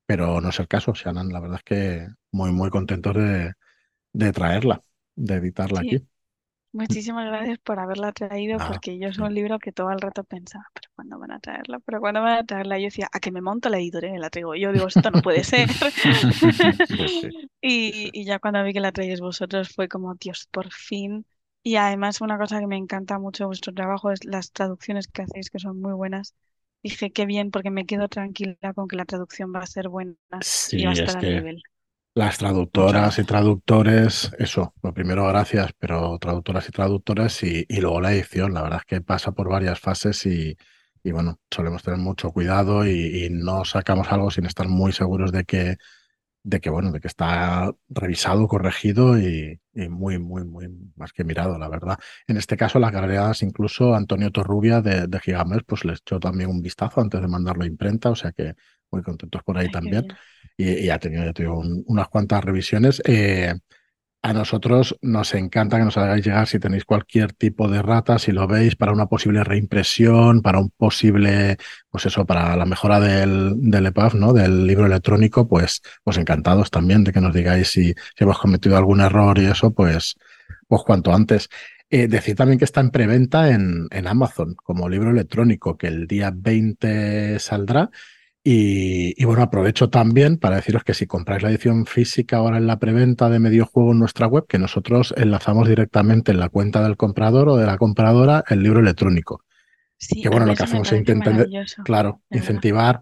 [0.07, 3.55] Pero no es el caso, Shannon, la verdad es que muy, muy contentos de,
[4.13, 4.83] de traerla,
[5.15, 6.07] de editarla aquí.
[6.75, 10.65] Muchísimas gracias por haberla traído, porque yo soy un libro que todo el rato pensaba,
[10.75, 11.79] pero ¿cuándo van a traerla?
[11.79, 12.81] Pero ¿cuándo van a traerla?
[12.81, 14.57] Yo decía, a que me monto la editorial y la traigo.
[14.57, 15.69] Yo digo, esto no puede ser.
[17.63, 21.25] y, y, ya cuando vi que la traéis vosotros fue como, Dios, por fin.
[21.63, 25.23] Y además una cosa que me encanta mucho de vuestro trabajo es las traducciones que
[25.23, 26.35] hacéis, que son muy buenas.
[26.83, 30.17] Dije, qué bien, porque me quedo tranquila con que la traducción va a ser buena
[30.73, 31.63] y va a estar a nivel.
[32.17, 38.01] Las traductoras y traductores, eso, lo primero gracias, pero traductoras y traductores y, y, luego
[38.01, 40.57] la edición, la verdad es que pasa por varias fases y,
[41.03, 45.33] y bueno, solemos tener mucho cuidado y, y, no sacamos algo sin estar muy seguros
[45.33, 45.77] de que,
[46.45, 51.59] de que bueno, de que está revisado, corregido y, muy, muy, muy más que mirado,
[51.59, 51.99] la verdad.
[52.29, 56.49] En este caso, las galerías, incluso Antonio Torrubia de, de Gigamesh, pues les echó también
[56.49, 58.55] un vistazo antes de mandarlo a imprenta, o sea que
[58.93, 60.07] muy contentos por ahí también.
[60.57, 63.03] Y, ha tenido, ya unas cuantas revisiones.
[63.07, 63.55] Eh,
[64.25, 68.33] a nosotros nos encanta que nos hagáis llegar si tenéis cualquier tipo de rata, si
[68.33, 71.59] lo veis, para una posible reimpresión, para un posible,
[71.91, 74.33] pues eso, para la mejora del, del EPUB, ¿no?
[74.33, 78.79] Del libro electrónico, pues, pues encantados también de que nos digáis si, si hemos cometido
[78.79, 80.15] algún error y eso, pues,
[80.69, 81.51] pues cuanto antes.
[81.91, 86.07] Eh, decir también que está en preventa en, en, Amazon como libro electrónico, que el
[86.07, 87.91] día 20 saldrá.
[88.47, 92.67] Y, y, bueno, aprovecho también para deciros que si compráis la edición física ahora en
[92.67, 96.99] la preventa de Mediojuego en nuestra web, que nosotros enlazamos directamente en la cuenta del
[96.99, 99.43] comprador o de la compradora el libro electrónico.
[99.97, 101.47] Sí, que bueno, lo que hacemos es intentar,
[101.85, 103.01] claro, incentivar.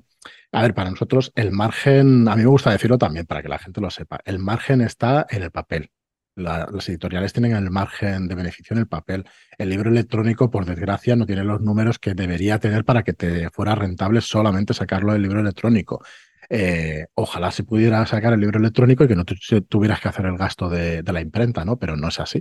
[0.52, 3.58] A ver, para nosotros el margen, a mí me gusta decirlo también para que la
[3.58, 5.90] gente lo sepa, el margen está en el papel
[6.34, 9.24] las editoriales tienen el margen de beneficio en el papel.
[9.58, 13.50] El libro electrónico, por desgracia, no tiene los números que debería tener para que te
[13.50, 16.02] fuera rentable solamente sacarlo del libro electrónico.
[16.48, 20.36] Eh, ojalá se pudiera sacar el libro electrónico y que no tuvieras que hacer el
[20.36, 21.78] gasto de, la imprenta, ¿no?
[21.78, 22.40] Pero no es así.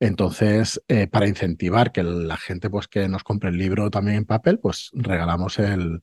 [0.00, 4.24] Entonces, eh, para incentivar que la gente pues, que nos compre el libro también en
[4.24, 6.02] papel, pues regalamos el,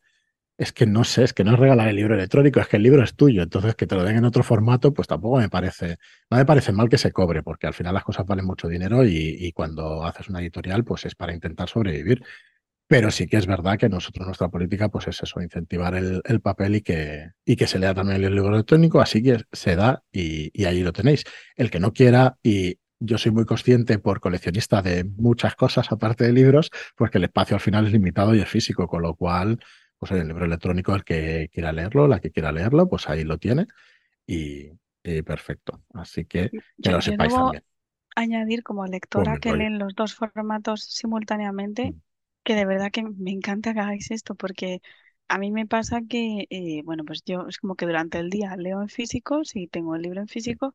[0.58, 2.84] es que no sé, es que no es regalar el libro electrónico, es que el
[2.84, 5.97] libro es tuyo, entonces que te lo den en otro formato, pues tampoco me parece,
[6.30, 9.04] no me parece mal que se cobre, porque al final las cosas valen mucho dinero
[9.06, 12.24] y, cuando haces una editorial, pues es para intentar sobrevivir.
[12.88, 16.76] Pero sí que es verdad que nosotros, nuestra política, pues es eso, incentivar el, papel
[16.76, 20.52] y que, y que se lea también el libro electrónico, así que se da y,
[20.54, 21.24] y ahí lo tenéis.
[21.56, 26.26] El que no quiera, y yo soy muy consciente por coleccionista de muchas cosas aparte
[26.26, 29.16] de libros, pues que el espacio al final es limitado y es físico, con lo
[29.16, 29.60] cual
[30.02, 33.38] pues el libro electrónico, el que quiera leerlo, la que quiera leerlo, pues ahí lo
[33.38, 33.68] tiene
[34.26, 34.72] y,
[35.24, 35.84] perfecto.
[35.93, 36.49] Así que
[36.82, 37.64] que lo sepáis también.
[38.16, 42.02] Añadir como lectora que leen los dos formatos simultáneamente, mm.
[42.43, 44.82] que de verdad que me encanta que hagáis esto, porque
[45.28, 48.56] a mí me pasa que, eh, bueno, pues yo es como que durante el día
[48.58, 50.74] leo en físico, sí tengo el libro en físico,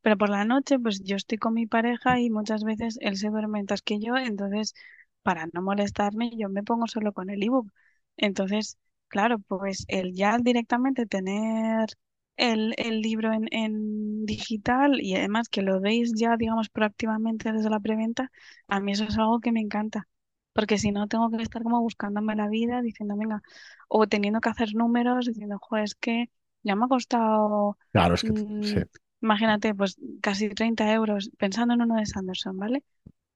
[0.00, 3.28] pero por la noche, pues yo estoy con mi pareja y muchas veces él se
[3.28, 4.74] duerme mientras que yo, entonces
[5.22, 7.70] para no molestarme, yo me pongo solo con el ebook.
[8.16, 11.88] Entonces, claro, pues el ya directamente tener
[12.36, 17.70] el, el libro en, en, digital y además que lo veis ya, digamos, proactivamente desde
[17.70, 18.30] la preventa,
[18.68, 20.08] a mí eso es algo que me encanta.
[20.52, 23.42] Porque si no, tengo que estar como buscándome la vida, diciendo, venga,
[23.88, 26.30] o teniendo que hacer números, diciendo, joder, es que
[26.62, 28.84] ya me ha costado, claro, es que, mm,
[29.22, 32.84] imagínate, pues casi 30 euros pensando en uno de Sanderson, ¿vale?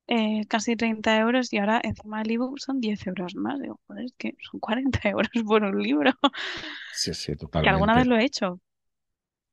[0.08, 3.60] Eh, casi 30 euros y ahora encima del ebook son 10 euros más.
[3.60, 6.12] Digo, joder, es que son 40 euros por un libro.
[6.92, 7.64] Sí, sí, totalmente.
[7.64, 8.60] Que alguna vez lo he hecho.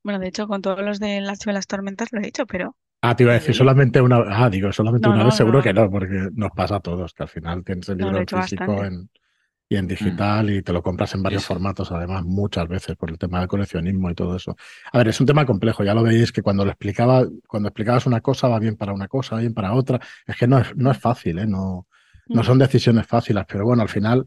[0.02, 2.76] Bueno, de hecho, con todos los de las de las tormentas lo he hecho, pero.
[3.00, 5.90] Ah, te iba a decir solamente una Ah, digo, solamente una vez, seguro que no,
[5.90, 9.10] porque nos pasa a todos, que al final tienes el libro físico en
[9.68, 9.88] y en mm.
[9.88, 13.48] digital y te lo compras en varios formatos, además, muchas veces por el tema del
[13.48, 14.56] coleccionismo y todo eso.
[14.92, 18.06] A ver, es un tema complejo, ya lo veis que cuando lo explicaba, cuando explicabas
[18.06, 20.00] una cosa va bien para una cosa, va bien para otra.
[20.26, 21.46] Es que no es, no es fácil, ¿eh?
[21.46, 21.86] no,
[22.28, 22.44] no mm.
[22.44, 24.26] son decisiones fáciles, pero bueno, al final,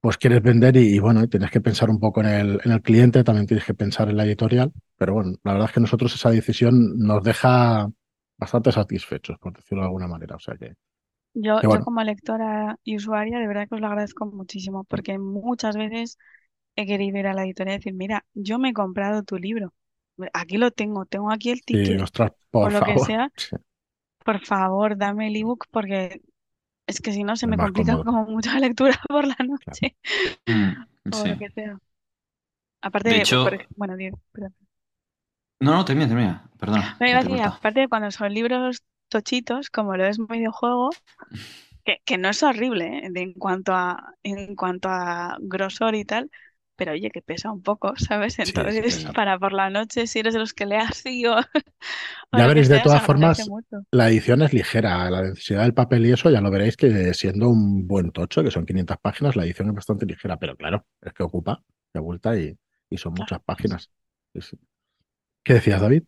[0.00, 3.24] pues quieres vender y, bueno, tienes que pensar un poco en el, en el cliente,
[3.24, 6.30] también tienes que pensar en la editorial, pero bueno, la verdad es que nosotros esa
[6.30, 7.88] decisión nos deja
[8.38, 10.36] bastante satisfechos, por decirlo de alguna manera.
[10.36, 10.74] O sea que
[11.34, 15.76] yo, yo como lectora y usuaria, de verdad que os lo agradezco muchísimo, porque muchas
[15.76, 16.18] veces
[16.76, 19.72] he querido ir a la editorial y decir, mira, yo me he comprado tu libro,
[20.32, 22.02] aquí lo tengo, tengo aquí el ticket,
[22.52, 23.30] o lo que sea,
[24.24, 26.22] por favor, dame el ebook, porque
[26.86, 29.96] es que si no se me complica como mucha lectura por la noche,
[30.46, 30.72] mm,
[31.12, 31.78] o lo que sea.
[32.80, 33.44] Aparte de, hecho,
[33.76, 34.18] bueno, Diego,
[35.60, 36.98] No, no, termina, termina, perdona.
[37.44, 40.90] aparte de cuando son libros tochitos, como lo es un videojuego,
[41.84, 43.10] que, que no es horrible ¿eh?
[43.14, 46.30] en, cuanto a, en cuanto a grosor y tal,
[46.76, 48.38] pero oye, que pesa un poco, ¿sabes?
[48.38, 51.36] Entonces, para por la noche, si eres de los que le así o...
[52.32, 53.48] ya veréis, de todas formas,
[53.90, 57.48] la edición es ligera, la necesidad del papel y eso, ya lo veréis que siendo
[57.48, 61.12] un buen tocho, que son 500 páginas, la edición es bastante ligera, pero claro, es
[61.12, 62.56] que ocupa, de vuelta y,
[62.88, 63.90] y son muchas páginas.
[65.44, 66.04] ¿Qué decías, David?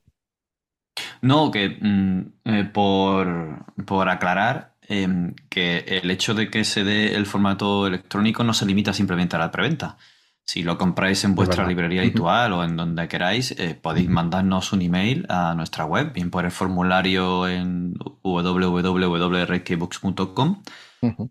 [1.25, 7.25] No, que mm, eh, por, aclarar em, que el hecho de que se dé el
[7.25, 9.97] formato electrónico no se limita simplemente a la preventa.
[10.45, 14.83] Si lo compráis en vuestra librería habitual o en donde queráis, eh, podéis mandarnos un
[14.83, 20.63] email a nuestra web, bien por el formulario en www.redkeybooks.com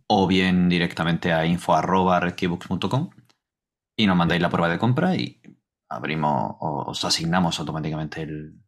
[0.07, 3.11] o bien directamente a info.redkeybooks.com
[3.95, 5.39] y nos mandáis la prueba de compra y
[5.87, 8.62] abrimos o os asignamos automáticamente el,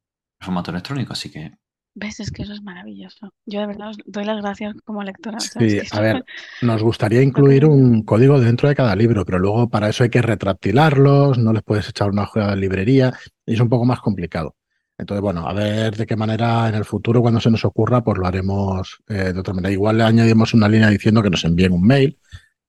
[0.46, 1.52] formato electrónico, así que...
[1.98, 2.20] ¿Ves?
[2.20, 3.34] Es que eso es maravilloso.
[3.46, 5.40] Yo de verdad os doy las gracias como lectora.
[5.40, 6.26] Sí, a ver,
[6.62, 10.22] nos gustaría incluir un código dentro de cada libro, pero luego para eso hay que
[10.22, 13.14] retractilarlos, no les puedes echar una hoja de librería
[13.46, 14.58] y es un poco más complicado.
[14.98, 18.18] Entonces, bueno, a ver de qué manera en el futuro, cuando se nos ocurra, pues
[18.18, 19.72] lo haremos eh, de otra manera.
[19.72, 22.20] Igual le añadimos una línea diciendo que nos envíen un mail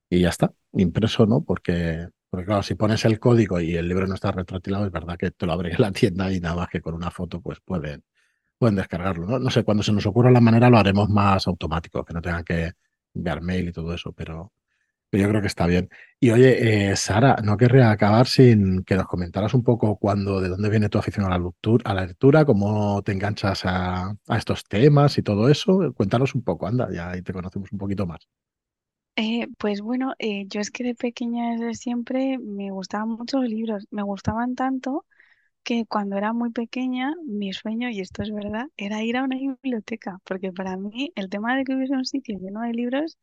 [0.09, 1.43] y ya está, impreso, ¿no?
[1.43, 5.17] Porque porque claro, si pones el código y el libro no está retrotilado, es verdad
[5.17, 7.61] que te lo abre en la tienda y nada más que con una foto pues
[7.61, 8.05] pueden,
[8.59, 9.27] pueden descargarlo.
[9.27, 9.39] ¿no?
[9.39, 12.45] no sé, cuando se nos ocurra la manera lo haremos más automático, que no tengan
[12.45, 12.73] que
[13.15, 14.53] enviar mail y todo eso, pero,
[15.09, 15.89] pero yo creo que está bien.
[16.21, 20.51] Y oye, eh, Sara, no querría acabar sin que nos comentaras un poco cuándo, de
[20.51, 24.37] dónde viene tu afición a la lectura, a la lectura cómo te enganchas a, a
[24.37, 25.95] estos temas y todo eso.
[25.95, 28.29] Cuéntanos un poco, anda, ya ahí te conocemos un poquito más.
[29.19, 33.49] Eh, pues bueno, eh, yo es que de pequeña desde siempre me gustaban mucho los
[33.49, 35.07] libros, me gustaban tanto
[35.65, 39.37] que cuando era muy pequeña mi sueño, y esto es verdad, era ir a una
[39.39, 43.19] biblioteca, porque para mí el tema de que hubiese un sitio lleno de libros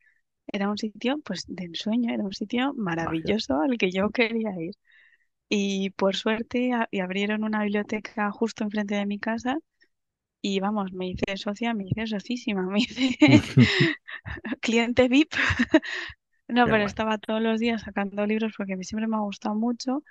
[0.48, 3.36] era un sitio pues de ensueño, era un sitio Magia.
[3.36, 4.76] maravilloso al que yo quería ir.
[5.50, 9.58] Y por suerte a- y abrieron una biblioteca justo enfrente de mi casa
[10.44, 13.18] y vamos, me hice socia, me hice sociísima, me hice
[14.62, 15.38] cliente VIP.
[16.50, 19.22] No, Qué pero estaba todos los días sacando libros porque a mí siempre me ha
[19.22, 20.04] gustado mucho.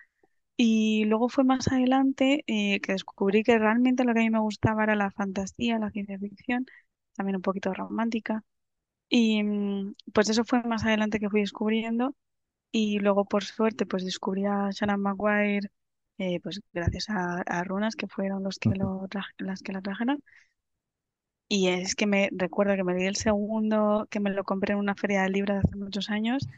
[0.57, 4.41] Y luego fue más adelante eh, que descubrí que realmente lo que a mí me
[4.41, 6.67] gustaba era la fantasía, la ciencia ficción,
[7.17, 8.45] también un poquito romántica.
[9.09, 12.15] Y mm, pues eso fue más adelante que fui descubriendo.
[12.73, 15.71] Y luego, por suerte, pues descubrí a Shannon Maguire,
[16.19, 19.07] eh, pues gracias a, a Runas, que fueron los que lo
[19.39, 20.23] las que la trajeron.
[21.49, 24.79] Y es que me recuerdo que me di el segundo, que me lo compré en
[24.81, 26.49] una feria de hace muchos años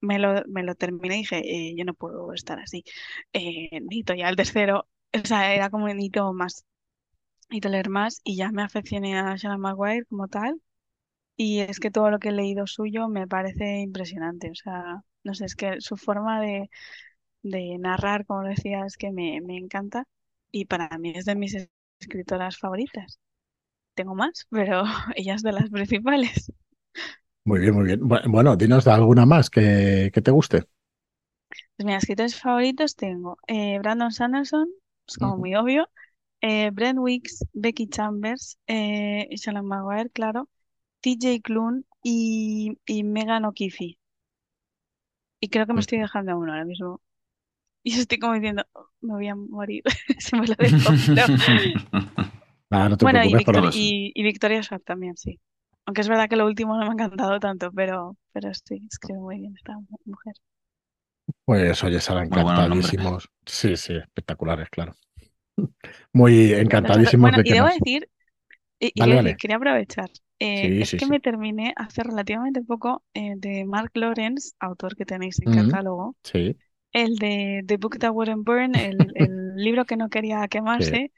[0.00, 1.38] me lo, me lo terminé y dije,
[1.70, 2.84] eh, yo no puedo estar así.
[3.32, 4.88] Eh, necesito ya el tercero.
[5.14, 6.64] O sea, era como necesito más,
[7.50, 10.60] necesito leer más y ya me aficioné a Shannon Maguire como tal.
[11.36, 14.50] Y es que todo lo que he leído suyo me parece impresionante.
[14.50, 16.70] O sea, no sé, es que su forma de,
[17.44, 20.06] de narrar, como decía, es que me, me encanta.
[20.52, 21.70] Y para mí es de mis es-
[22.00, 23.20] escritoras favoritas.
[23.94, 24.84] Tengo más, pero
[25.16, 26.52] ella es de las principales.
[27.44, 28.00] Muy bien, muy bien.
[28.00, 30.64] Bu- Bueno, dinos alguna más que, que te guste.
[31.76, 34.68] Pues mira, escritores favoritos tengo eh, Brandon Sanderson,
[35.06, 35.88] es como muy obvio.
[36.42, 40.48] eh, Brent Weeks, Becky Chambers, eh, Shalon Maguire, claro,
[41.00, 43.98] TJ Klune y, y Megan O'Keefe.
[45.40, 47.00] Y creo que me estoy dejando uno ahora mismo.
[47.84, 49.82] Y estoy como diciendo, "Oh, me voy a morir
[50.20, 50.96] si me lo dejo.
[51.12, 51.28] Pero,
[52.70, 55.40] Nada, no te bueno, y, Victor- y, y Victoria Schwab también, sí.
[55.86, 59.20] Aunque es verdad que lo último no me ha encantado tanto, pero, pero sí, escribe
[59.20, 60.34] muy bien esta mu- mujer.
[61.44, 62.00] pues oye,
[62.68, 62.94] nombres.
[62.98, 63.28] encantadísimos.
[63.46, 64.94] Sí, sí, espectaculares, claro.
[66.12, 67.68] Muy encantadísimos Bueno, de y que debo nos.
[67.68, 68.08] decir,
[68.80, 70.10] y, y quería aprovechar.
[70.40, 71.06] eh, Sí, es sí, que sí.
[71.06, 76.16] me terminé hace relativamente poco eh, de Mark Lawrence, autor que tenéis en Mm, catálogo,
[76.24, 76.58] sí,
[76.94, 80.84] el de The Book That Wouldn't Burn, el, el libro que no quería sí.
[80.88, 81.12] quemarse.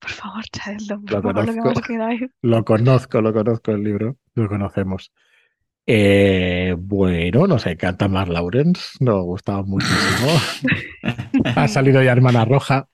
[0.00, 2.22] Por favor, traedlo, por Lo favor, lo que conozco, más queráis.
[2.42, 4.18] lo conozco, lo conozco el libro.
[4.34, 5.12] Lo conocemos.
[5.86, 10.28] Eh, bueno, nos encanta Mark Lawrence, nos gustaba muchísimo.
[11.56, 12.88] Ha salido ya Hermana Roja,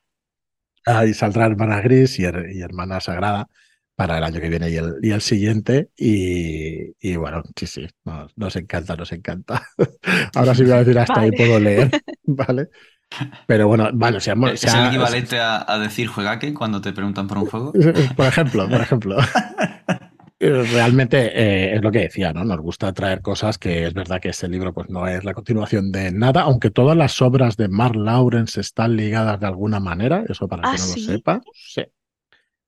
[0.86, 3.48] ahí saldrá Hermana Gris y, Her- y Hermana Sagrada
[3.94, 5.90] para el año que viene y el, y el siguiente.
[5.96, 9.62] Y, y bueno, sí, sí, nos, nos encanta, nos encanta.
[10.34, 11.90] Ahora sí voy a decir hasta ahí puedo leer,
[12.24, 12.68] ¿vale?
[13.46, 16.54] Pero bueno, vale, o sea, mo- Es o sea, el equivalente a, a decir juegaque
[16.54, 17.72] cuando te preguntan por un juego.
[18.16, 19.16] Por ejemplo, por ejemplo.
[20.38, 22.44] Eh, Realmente eh, es lo que decía, ¿no?
[22.44, 25.92] Nos gusta traer cosas que es verdad que este libro pues no es la continuación
[25.92, 30.48] de nada, aunque todas las obras de Mark Lawrence están ligadas de alguna manera, eso
[30.48, 31.82] para el Ah, que no lo sepa, sí.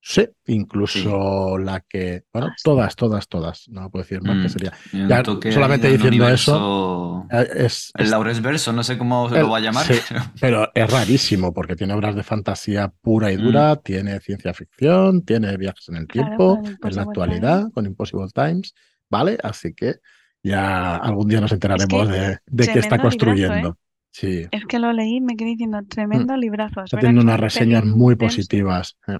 [0.06, 4.48] Sí, incluso la que, bueno, Ah, todas, todas, todas, no puedo decir más que Mm,
[4.50, 4.72] sería.
[5.08, 9.42] Ya, solamente diciendo universo- Eh, Es, El es- Laures Verso, no sé cómo se el-
[9.42, 9.86] lo va a llamar.
[9.86, 9.94] sí,
[10.42, 13.42] pero- es rarísimo porque tiene obras de fantasía pura y Mm.
[13.44, 17.86] dura, tiene ciencia ficción, tiene viajes en el Claro, tiempo, con en la actualidad, con
[17.86, 18.74] Impossible Times,
[19.08, 19.38] ¿vale?
[19.42, 19.94] Así que
[20.42, 23.00] ya algún día nos enteraremos de, de qué está librazo, ¿eh?
[23.00, 23.78] construyendo.
[24.12, 26.80] Sí, Es que lo leí y me quedé diciendo, tremendo librazo.
[26.80, 28.98] Es está teniendo unas un reseñas muy positivas.
[29.08, 29.18] eh.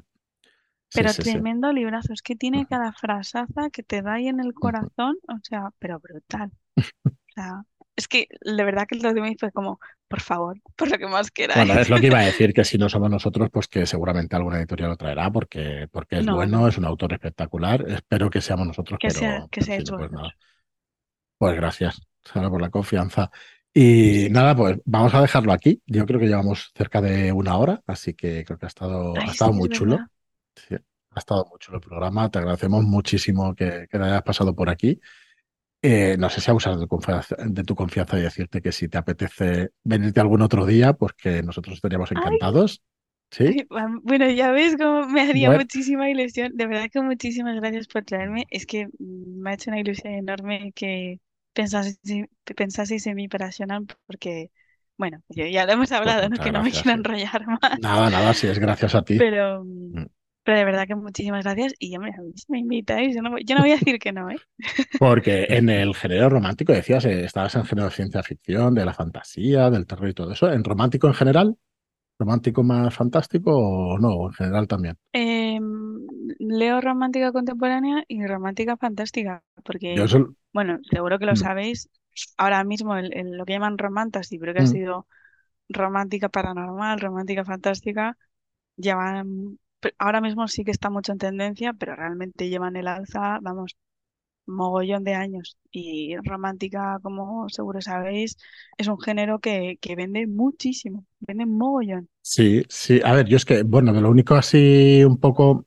[0.94, 1.30] Pero sí, sí.
[1.32, 2.12] tremendo librazo.
[2.12, 6.00] Es que tiene cada frasaza que te da ahí en el corazón, o sea, pero
[6.00, 6.50] brutal.
[7.30, 7.64] O sea,
[7.96, 11.06] es que de verdad que lo de mí fue como, por favor, por lo que
[11.08, 11.66] más queráis.
[11.66, 14.36] Bueno, es lo que iba a decir, que si no somos nosotros, pues que seguramente
[14.36, 16.68] alguna editorial lo traerá, porque, porque es No, bueno, no.
[16.68, 17.84] es un autor espectacular.
[17.88, 20.32] Espero que seamos nosotros, Que pero, sea, que si no, pues nada.
[21.38, 23.30] Pues gracias, Sara, por la confianza.
[23.72, 25.82] Y nada, pues vamos a dejarlo aquí.
[25.86, 29.28] Yo creo que llevamos cerca de una hora, así que creo que ha estado, Ay,
[29.28, 29.96] ha estado sí, muy es chulo.
[29.96, 30.08] verdad.
[30.56, 32.30] Sí, ha estado muy chulo el programa.
[32.30, 35.00] Te agradecemos muchísimo que, que te hayas pasado por aquí.
[35.82, 38.88] Eh, no sé si abusar de tu confianza, de tu confianza y decirte que si
[38.88, 42.16] te apetece venirte algún otro día, pues que nosotros estaríamos Ay.
[42.18, 42.82] encantados.
[43.30, 43.44] ¿Sí?
[43.44, 43.66] Ay,
[44.02, 45.62] Bueno, ya ves cómo me haría Bueno.
[45.62, 46.52] muchísima ilusión.
[46.54, 48.46] De verdad que muchísimas gracias por traerme.
[48.50, 51.20] Es que me ha hecho una ilusión enorme que
[51.52, 51.98] pensaseis,
[52.56, 54.50] pensaseis en mí para Shonan, porque,
[54.96, 56.36] bueno, ya lo hemos hablado, ¿no?
[56.38, 56.90] Que no me quiero sí.
[56.90, 57.78] enrollar más.
[57.82, 59.18] Nada, nada, si es gracias a ti.
[59.18, 60.06] Pero, Mm.
[60.44, 63.30] Pero de verdad que muchísimas gracias y hombre, a mí si me invitáis, yo no,
[63.32, 64.36] voy- yo no voy a decir que no, ¿eh?
[64.98, 68.94] Porque en el género romántico decías, eh, estabas en género de ciencia ficción, de la
[68.94, 70.50] fantasía, del terror y todo eso.
[70.52, 71.56] ¿En romántico en general?
[72.18, 74.28] ¿Romántico más fantástico o no?
[74.28, 74.98] En general también.
[75.12, 75.64] Em,
[76.40, 79.44] leo romántica contemporánea y romántica fantástica,
[79.92, 80.10] Yo porque,
[80.52, 81.88] bueno, seguro que lo Mm, sabéis,
[82.36, 85.06] ahora mismo el- el- lo que llaman romantasy, pero que ha mm, sido
[85.68, 88.18] romántica paranormal, romántica fantástica,
[88.76, 89.63] llevan, pe-
[89.98, 93.76] ahora mismo sí que está mucho en tendencia, pero realmente llevan el alza, vamos,
[94.46, 95.58] mogollón de años.
[95.70, 98.36] Y romántica, como seguro sabéis,
[98.78, 102.08] es un género que, que vende muchísimo, vende mogollón.
[102.22, 103.00] Sí, sí.
[103.04, 105.66] A ver, yo es que, bueno, de lo único así un poco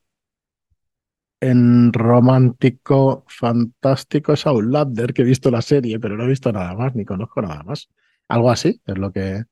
[1.40, 6.74] en romántico fantástico es Outlander, que he visto la serie, pero no he visto nada
[6.74, 7.88] más, ni conozco nada más.
[8.28, 9.44] Algo así es lo que.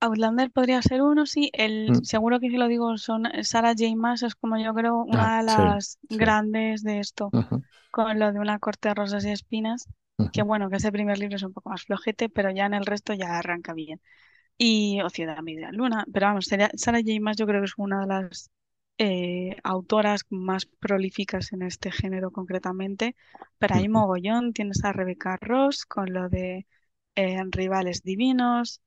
[0.00, 1.50] Outlander podría ser uno, sí.
[1.52, 2.02] El, Mm.
[2.02, 3.94] seguro que si lo digo son Sarah J.
[3.96, 6.24] Maas, es como yo creo Ah, una de sí, las sí.
[6.24, 9.88] grandes de esto, Ujú, con lo de una corte de rosas y espinas,
[10.32, 12.74] que ujú, bueno, que ese primer libro es un poco más flojete, pero ya en
[12.74, 14.00] el resto ya arranca bien.
[14.58, 16.70] Y O Ciudad Media Luna, pero vamos, Sarah
[17.00, 17.20] J.
[17.20, 18.50] Maas yo creo que es una de las
[18.98, 23.16] eh, autoras más prolíficas en este género concretamente,
[23.58, 23.88] pero hay ujú.
[23.88, 26.66] mogollón, tienes a Rebecca Ross con lo de
[27.16, 28.80] eh, Rivales Divinos.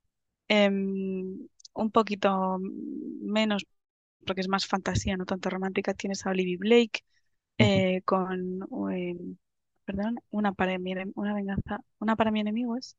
[0.47, 3.65] Em, un poquito menos,
[4.25, 7.01] porque es más fantasía, no tanto romántica, tienes a Olivia Blake
[7.57, 8.59] eh, con,
[8.91, 9.37] em,
[9.85, 12.97] perdón, una para mi, una venganza, una para mi enemigo es,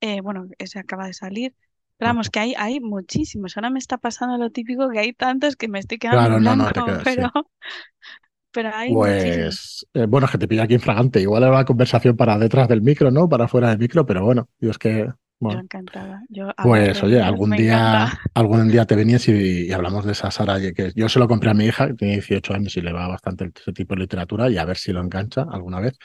[0.00, 1.54] eh, bueno, ese acaba de salir.
[1.96, 3.56] Pero vamos, que hay, hay muchísimos.
[3.56, 6.56] Ahora me está pasando lo típico que hay tantos que me estoy quedando Claro, no,
[6.56, 7.14] no, te quedas, sí.
[7.14, 7.30] pero,
[8.50, 8.92] pero hay.
[8.92, 11.20] Pues, eh, bueno, es que te pilla aquí infragante.
[11.20, 13.28] Igual era una conversación para detrás del micro, ¿no?
[13.28, 15.12] Para fuera del micro, pero bueno, yo es que,
[15.48, 16.22] Yo bueno, encantada.
[16.28, 18.18] Yo hablar pues oye, algún me día, encanta.
[18.34, 21.50] algún día te venías y, y hablamos de esa Sara, que yo se lo compré
[21.50, 24.50] a mi hija, que tiene 18 años y le va bastante ese tipo de literatura,
[24.50, 25.98] y a ver si lo engancha alguna vez.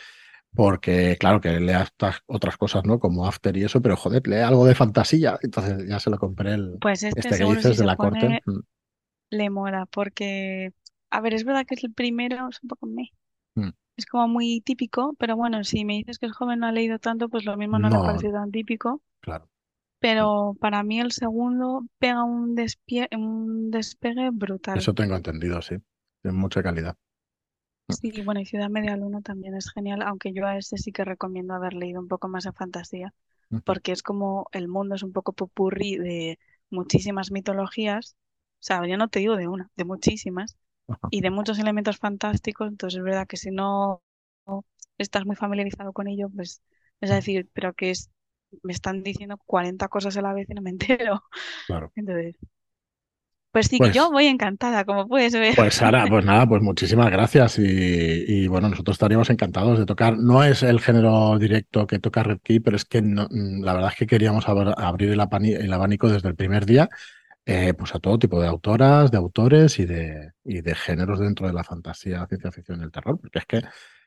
[0.56, 3.00] Porque, claro, que lea estas otras cosas, ¿no?
[3.00, 5.38] Como After y eso, pero joder, lee algo de fantasía.
[5.42, 8.30] Entonces ya se lo compré el, Pues este este que dices si de la corte.
[8.30, 8.60] pone Mm,
[9.32, 10.74] le mola, porque,
[11.12, 13.12] a ver, es verdad que es el primero, es un poco meh.
[13.56, 13.70] mm.
[13.98, 17.00] Es como muy típico, pero bueno, si me dices que el joven no ha leído
[17.00, 19.04] tanto, pues lo mismo no le No, parecido tan típico.
[19.22, 19.50] claro.
[20.00, 24.80] Pero para mí el segundo pega un, despie- un despegue brutal.
[24.80, 25.76] Eso tengo entendido, sí.
[26.24, 26.96] De mucha calidad.
[27.90, 30.92] Mm, Sí, bueno, y Ciudad Media Luna también es genial, aunque yo a este sí
[30.92, 33.14] que recomiendo haber leído un poco más de fantasía,
[33.52, 33.62] ujú.
[33.64, 36.38] porque es como el mundo es un poco popurrí de
[36.70, 38.16] muchísimas mitologías,
[38.60, 40.58] o sea, yo no te digo de una, de muchísimas,
[40.88, 44.04] Ajá, y de muchos elementos fantásticos, entonces es verdad que si no
[44.98, 46.62] estás muy familiarizado con ello, pues
[47.02, 48.12] es decir, pero que es,
[48.64, 51.24] me están diciendo 40 cosas a la vez y no me entero.
[51.66, 51.94] claro.
[51.96, 52.36] Entonces,
[53.52, 55.56] pues sí, que yo Pues, voy encantada, como puedes ver.
[55.56, 57.58] pues Sara, pues nada, pues muchísimas gracias.
[57.58, 60.16] Y, y, bueno, nosotros estaríamos encantados de tocar.
[60.18, 63.74] No es el género directo que toca Red Key, pero es que no- mm, la
[63.74, 66.90] verdad es que queríamos abr- abrir el abanico desde el primer día,
[67.48, 71.48] eh, pues a todo tipo de autoras, de autores y de, y de géneros dentro
[71.48, 73.20] de la fantasía, ciencia ficción y el terror.
[73.22, 73.62] Porque es que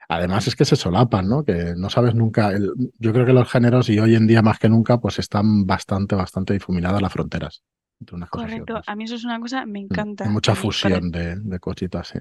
[0.08, 1.44] además es que se solapan, ¿no?
[1.44, 2.50] Que no sabes nunca.
[2.52, 5.66] el- yo creo que los géneros, y hoy en día más que nunca, pues están
[5.66, 7.64] bastante, bastante difuminadas las fronteras
[8.00, 8.90] entre unas cosas y Correcto, otras.
[8.90, 10.30] a mí eso es una cosa, me Mm, Hay encanta.
[10.30, 12.18] mucha Y por, e- fusión de, de cositas, sí.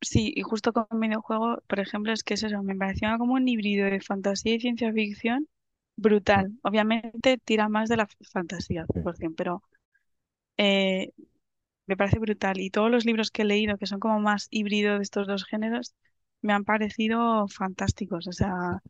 [0.00, 3.34] sí, y justo con el videojuego, por ejemplo, es que es eso, me pareció como
[3.34, 5.48] un híbrido de fantasía y ciencia ficción
[5.96, 6.52] brutal.
[6.62, 9.00] Obviamente tira más de la fantasía, sí.
[9.02, 9.62] 100%, pero
[10.56, 11.10] eh,
[11.86, 12.60] me parece brutal.
[12.60, 15.44] Y todos los libros que he leído, que son como más híbrido de estos dos
[15.44, 15.94] géneros,
[16.42, 18.26] me han parecido fantásticos.
[18.28, 18.80] O sea,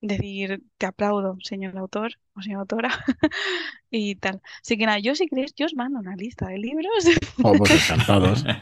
[0.00, 2.90] decir, te aplaudo, señor autor o señora autora,
[3.90, 4.40] y tal.
[4.62, 7.04] Así que nada, yo si queréis, yo os mando una lista de libros.
[7.42, 8.44] Oh, pues encantados.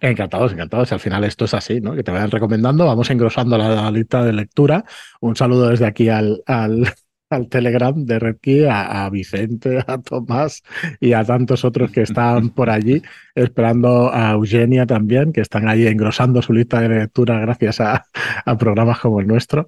[0.00, 0.92] Encantados, encantados.
[0.92, 1.94] Al final esto es así, ¿no?
[1.94, 2.84] Que te vayan recomendando.
[2.84, 4.84] Vamos engrosando la, la lista de lectura.
[5.20, 6.92] Un saludo desde aquí al, al,
[7.34, 10.62] al Telegram de Red Key, a, a Vicente, a Tomás
[11.00, 13.02] y a tantos otros que están por allí,
[13.34, 18.06] esperando a Eugenia también, que están ahí engrosando su lista de lectura gracias a,
[18.44, 19.66] a programas como el nuestro.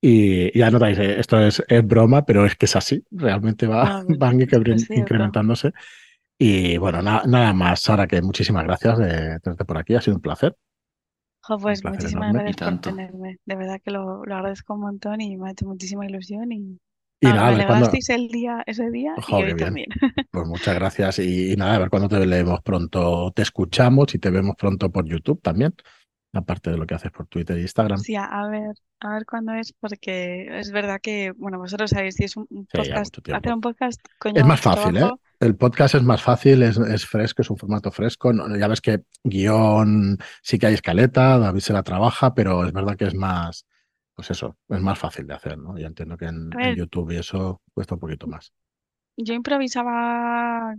[0.00, 3.02] Y ya notáis, eh, esto es, es broma, pero es que es así.
[3.10, 5.72] Realmente va, No, pues, van incrementándose.
[6.38, 9.94] Y bueno, na- nada más, Sara, que muchísimas gracias de tenerte por aquí.
[9.94, 10.56] Ha sido un placer.
[11.48, 12.42] Un pues placer muchísimas enorme.
[12.44, 13.38] Gracias por tenerme.
[13.44, 16.78] De verdad que lo, lo agradezco un montón y me ha hecho muchísima ilusión y
[17.20, 19.56] Y vamos, nada, me alegrasteis el día, ese día y Jo, qué hoy bien.
[19.56, 19.86] también.
[20.30, 21.18] Pues muchas gracias.
[21.18, 24.90] Y, y nada, a ver cuándo te leemos pronto, te escuchamos y te vemos pronto
[24.90, 25.74] por YouTube también.
[26.32, 27.98] Aparte de lo que haces por Twitter e Instagram.
[27.98, 32.24] Sí, a, ver, a ver cuándo es, porque es verdad que, bueno, vosotros sabéis, si
[32.24, 35.10] es un, Sí, podcast, hacer un podcast Es conlleva más fácil, ¿eh?
[35.40, 38.32] El podcast es más fácil, es, es, fresco, es un formato fresco.
[38.58, 42.96] Ya ves que guion sí que hay escaleta, David se la trabaja, pero es verdad
[42.96, 43.66] que es más,
[44.16, 45.78] pues eso, es más fácil de hacer, ¿no?
[45.78, 48.52] Yo entiendo que en, en YouTube y eso cuesta un poquito más.
[49.16, 50.74] Yo improvisaba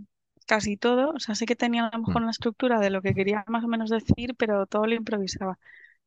[0.46, 2.24] casi todo, o sea, sé que tenía a lo mejor mm.
[2.24, 5.58] una estructura de lo que quería más o menos decir, pero todo lo improvisaba.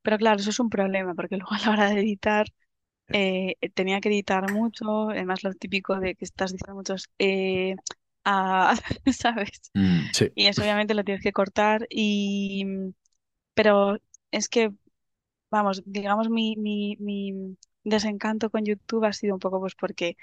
[0.01, 2.47] Pero claro, eso es un problema, porque luego a la hora de editar
[3.09, 7.75] eh, tenía que editar mucho, además lo típico de que estás diciendo muchos, eh,
[9.11, 9.71] ¿sabes?
[9.73, 10.01] Mm.
[10.35, 12.65] Y eso obviamente lo tienes que cortar, y
[13.53, 13.97] pero
[14.31, 14.71] es que,
[15.51, 20.17] vamos, digamos, mi, mi, mi desencanto con YouTube ha sido un poco pues porque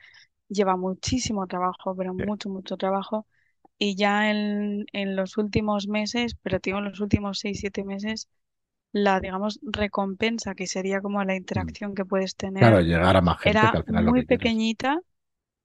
[0.49, 3.27] lleva muchísimo trabajo, pero mucho, mucho trabajo.
[3.79, 8.29] Y ya en, en los últimos meses, pero digo en los últimos seis, siete meses,
[8.93, 11.69] la, digamos, recompensa, que sería como la mm.
[11.69, 14.15] interacción que puedes tener, Claro, llegar a más gente era que al final lo muy
[14.15, 14.53] que quieres.
[14.53, 15.01] pequeñita,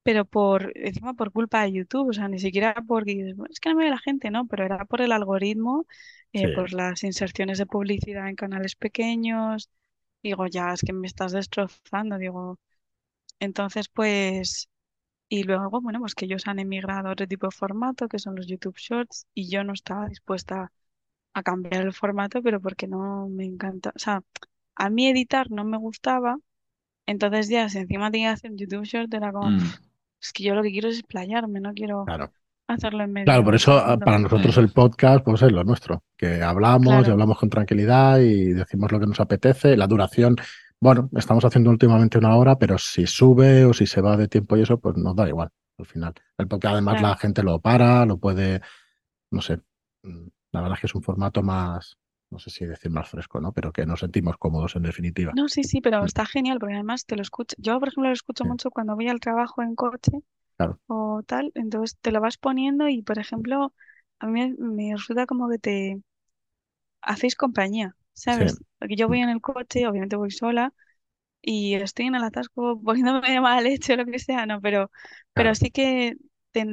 [0.03, 3.75] pero por, encima por culpa de YouTube, o sea, ni siquiera porque es que no
[3.75, 4.47] me ve la gente, ¿no?
[4.47, 5.85] Pero era por el algoritmo,
[6.33, 9.69] eh, por las inserciones de publicidad en canales pequeños.
[10.23, 12.59] Digo, ya, es que me estás destrozando, digo.
[13.39, 14.69] Entonces, pues,
[15.29, 18.35] y luego, bueno, pues que ellos han emigrado a otro tipo de formato, que son
[18.35, 20.71] los YouTube Shorts, y yo no estaba dispuesta
[21.33, 23.91] a cambiar el formato, pero porque no me encanta.
[23.95, 24.23] O sea,
[24.75, 26.37] a mí editar no me gustaba,
[27.05, 29.92] entonces ya, si encima tenía que hacer un YouTube Short, era como, Mm.
[30.23, 32.31] Es que yo lo que quiero es explayarme, no quiero claro.
[32.67, 36.41] hacerlo en Claro, por medio eso para nosotros el podcast pues es lo nuestro, que
[36.41, 39.75] hablamos y hablamos con tranquilidad y decimos lo que nos apetece.
[39.75, 40.37] La duración,
[40.79, 44.55] bueno, estamos haciendo últimamente una hora, pero si sube o si se va de tiempo
[44.55, 46.13] y eso, pues nos da igual al final.
[46.37, 48.61] El podcast además la gente lo para, lo puede,
[49.31, 49.59] no sé,
[50.03, 51.97] mm, la verdad es que es un formato más,
[52.33, 53.53] no sé si decir más fresco, ¿no?
[53.53, 55.37] Pero que nos sentimos cómodos en definitiva.
[55.37, 57.55] No, sí, sí, pero Mm, está genial porque además te lo escucho.
[57.59, 60.11] Yo, por ejemplo, lo escucho sí, mucho cuando voy al trabajo en coche
[60.57, 63.73] claro, o tal, entonces te lo vas poniendo y, por ejemplo,
[64.19, 66.01] a mí me, resulta como que te
[67.01, 67.95] hacéis compañía,
[68.27, 68.61] sí, ¿sabes?
[68.79, 70.73] Porque yo mm, voy en el coche, obviamente voy sola
[71.41, 74.91] y estoy en el atasco poniéndome de mala leche o lo que sea, no, pero,
[75.33, 76.17] pero sí que
[76.51, 76.65] te-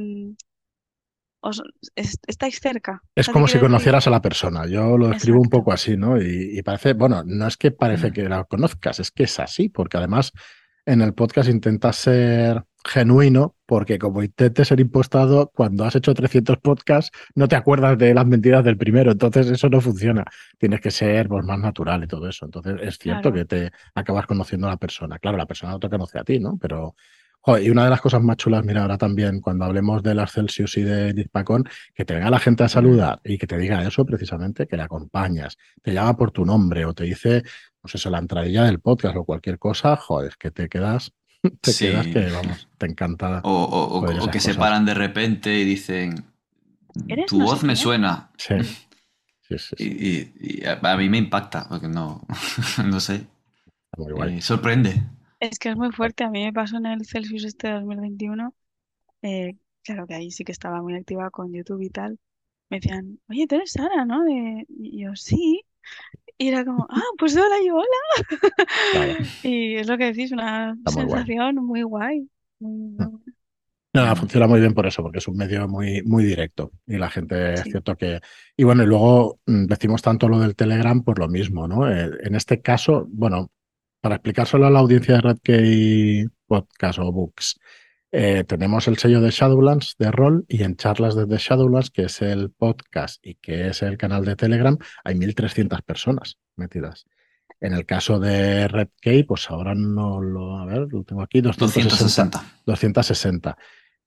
[1.41, 1.63] os,
[1.95, 3.69] es- estáis cerca, Es ¿sabes qué como si decir?
[3.69, 4.67] conocieras a la persona.
[4.67, 6.21] Yo lo describo un poco así, ¿no?
[6.21, 9.69] Y, y parece, bueno, no es que parece que la conozcas, es que es así,
[9.69, 10.33] porque además
[10.87, 16.57] en el podcast intentas ser genuino, porque como intentes ser impostado, cuando has hecho 300
[16.59, 20.25] podcasts, no te acuerdas de las mentiras del primero, entonces eso no funciona.
[20.59, 22.47] Tienes que ser pues, más natural y todo eso.
[22.47, 23.37] Entonces es cierto claro.
[23.37, 25.19] que te acabas conociendo a la persona.
[25.19, 26.57] Claro, la persona no te conoce a ti, ¿no?
[26.59, 26.95] Pero
[27.43, 30.33] Joder, y una de las cosas más chulas, mira, ahora también, cuando hablemos de las
[30.33, 31.65] Celsius y de Dispacón,
[31.95, 34.83] que te venga la gente a saludar y que te diga eso precisamente, que le
[34.83, 37.43] acompañas, te llama por tu nombre o te dice,
[37.81, 41.13] pues eso, la entradilla del podcast o cualquier cosa, joder, que te quedas,
[41.63, 45.65] te quedas que, vamos, te encanta O, o- o- que se paran de repente y
[45.65, 46.23] dicen,
[47.09, 48.31] ¿Eres tu no voz me suena.
[48.37, 48.55] Sí,
[49.49, 52.21] sí, sí, Y, sí, y- y a, a mí me impacta, porque no,
[52.85, 54.37] no sé, está muy guay.
[54.39, 55.03] eh, sorprende.
[55.41, 56.25] Es que es muy fuerte.
[56.25, 58.55] A mí me pasó en el Celsius este 2021.
[59.23, 62.19] eh, claro que ahí sí que estaba muy activa con YouTube y tal.
[62.71, 64.25] Me decían, oye, tú eres Sara, ¿no?
[64.25, 64.67] De...
[64.71, 65.63] Y yo, sí.
[66.39, 67.87] Y era como, ah, pues hola, yo hola.
[68.91, 71.27] Claro, Y es lo que decís, una está muy guay.
[71.27, 72.31] sensación muy guay.
[72.59, 72.97] Muy.
[73.93, 77.11] Nada, funciona muy bien por eso, porque es un medio muy, muy directo y la
[77.11, 78.21] gente es Sí, cierto que...
[78.57, 81.91] Y bueno, y luego mm, decimos tanto lo del Telegram por lo mismo, ¿no?
[81.91, 83.51] Eh, en este caso, bueno,
[84.01, 87.59] para explicárselo a la audiencia de Redkey Podcast o Books,
[88.13, 92.23] eh, tenemos el sello de Shadowlands de rol y en charlas desde Shadowlands, que es
[92.23, 97.07] el podcast y que es el canal de Telegram, hay 1.300 personas metidas.
[97.61, 100.59] En el caso de Redkey, pues ahora no lo...
[100.59, 102.39] A ver, lo tengo aquí, 260.
[102.65, 102.65] 260.
[102.67, 103.59] 260.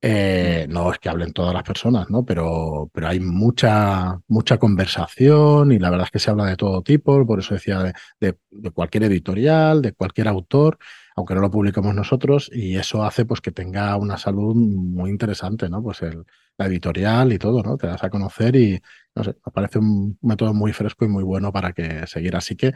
[0.06, 2.26] Eh, no es que hablen todas las personas, ¿no?
[2.26, 6.82] Pero, pero hay mucha, mucha conversación y la verdad es que se habla de todo
[6.82, 7.80] tipo, por eso decía
[8.20, 10.78] de, de- cualquier editorial, de cualquier autor,
[11.16, 15.70] aunque no lo publicamos nosotros, y eso hace pues que tenga una salud muy interesante,
[15.70, 15.82] ¿no?
[15.82, 16.26] Pues el,
[16.58, 17.78] la editorial y todo, ¿no?
[17.78, 18.82] Te das a conocer y,
[19.16, 22.36] no sé, me parece un método muy fresco y muy bueno para que seguir.
[22.36, 22.74] Así que,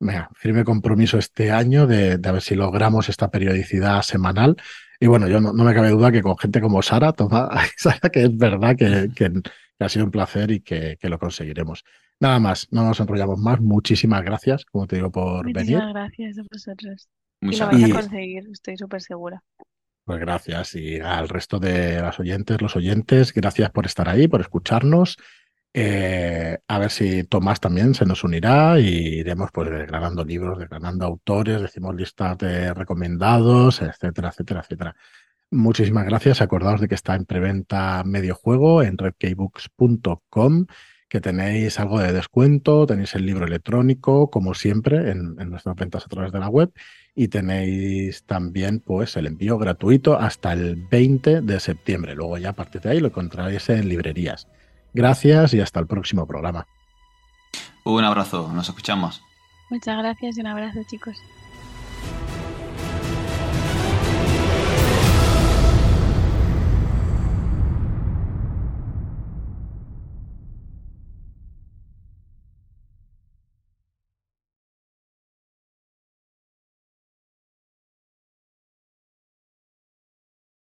[0.00, 4.56] venga, firme compromiso este año de, de a ver si logramos esta periodicidad semanal.
[5.00, 8.08] Y bueno, yo no, no me cabe duda que con gente como Sara, toma, Sara,
[8.10, 9.32] que es verdad que, que-
[9.76, 11.84] que ha sido un placer y que, que lo conseguiremos.
[12.20, 13.60] Nada más, no nos enrollamos más.
[13.60, 15.82] Muchísimas gracias, como te digo, por venir.
[15.82, 17.08] muchísimas gracias a vosotros.
[17.48, 19.42] Y lo Muchas vais a conseguir, estoy súper segura.
[20.04, 20.74] pues gracias.
[20.74, 25.16] Y al resto de las oyentes, los oyentes, gracias por estar ahí, por escucharnos.
[25.76, 31.04] Eh, a ver si Tomás también se nos unirá y iremos pues desgranando libros, desgranando
[31.04, 34.96] autores, decimos listas de recomendados, etcétera, etcétera, etcétera.
[35.50, 36.40] Muchísimas gracias.
[36.40, 40.66] Acordaos de que está en preventa medio juego en redkeybooks.com,
[41.08, 46.08] que tenéis algo de descuento, tenéis el libro electrónico, como siempre, en, nuestras ventas a
[46.08, 46.72] través de la web,
[47.16, 52.14] y tenéis también pues, el envío gratuito hasta el 20 de septiembre.
[52.14, 54.46] Luego ya a partir de ahí lo encontraréis en librerías.
[54.94, 56.66] Gracias y hasta el próximo programa.
[57.84, 59.22] Un abrazo, nos escuchamos.
[59.68, 61.18] Muchas gracias y un abrazo chicos.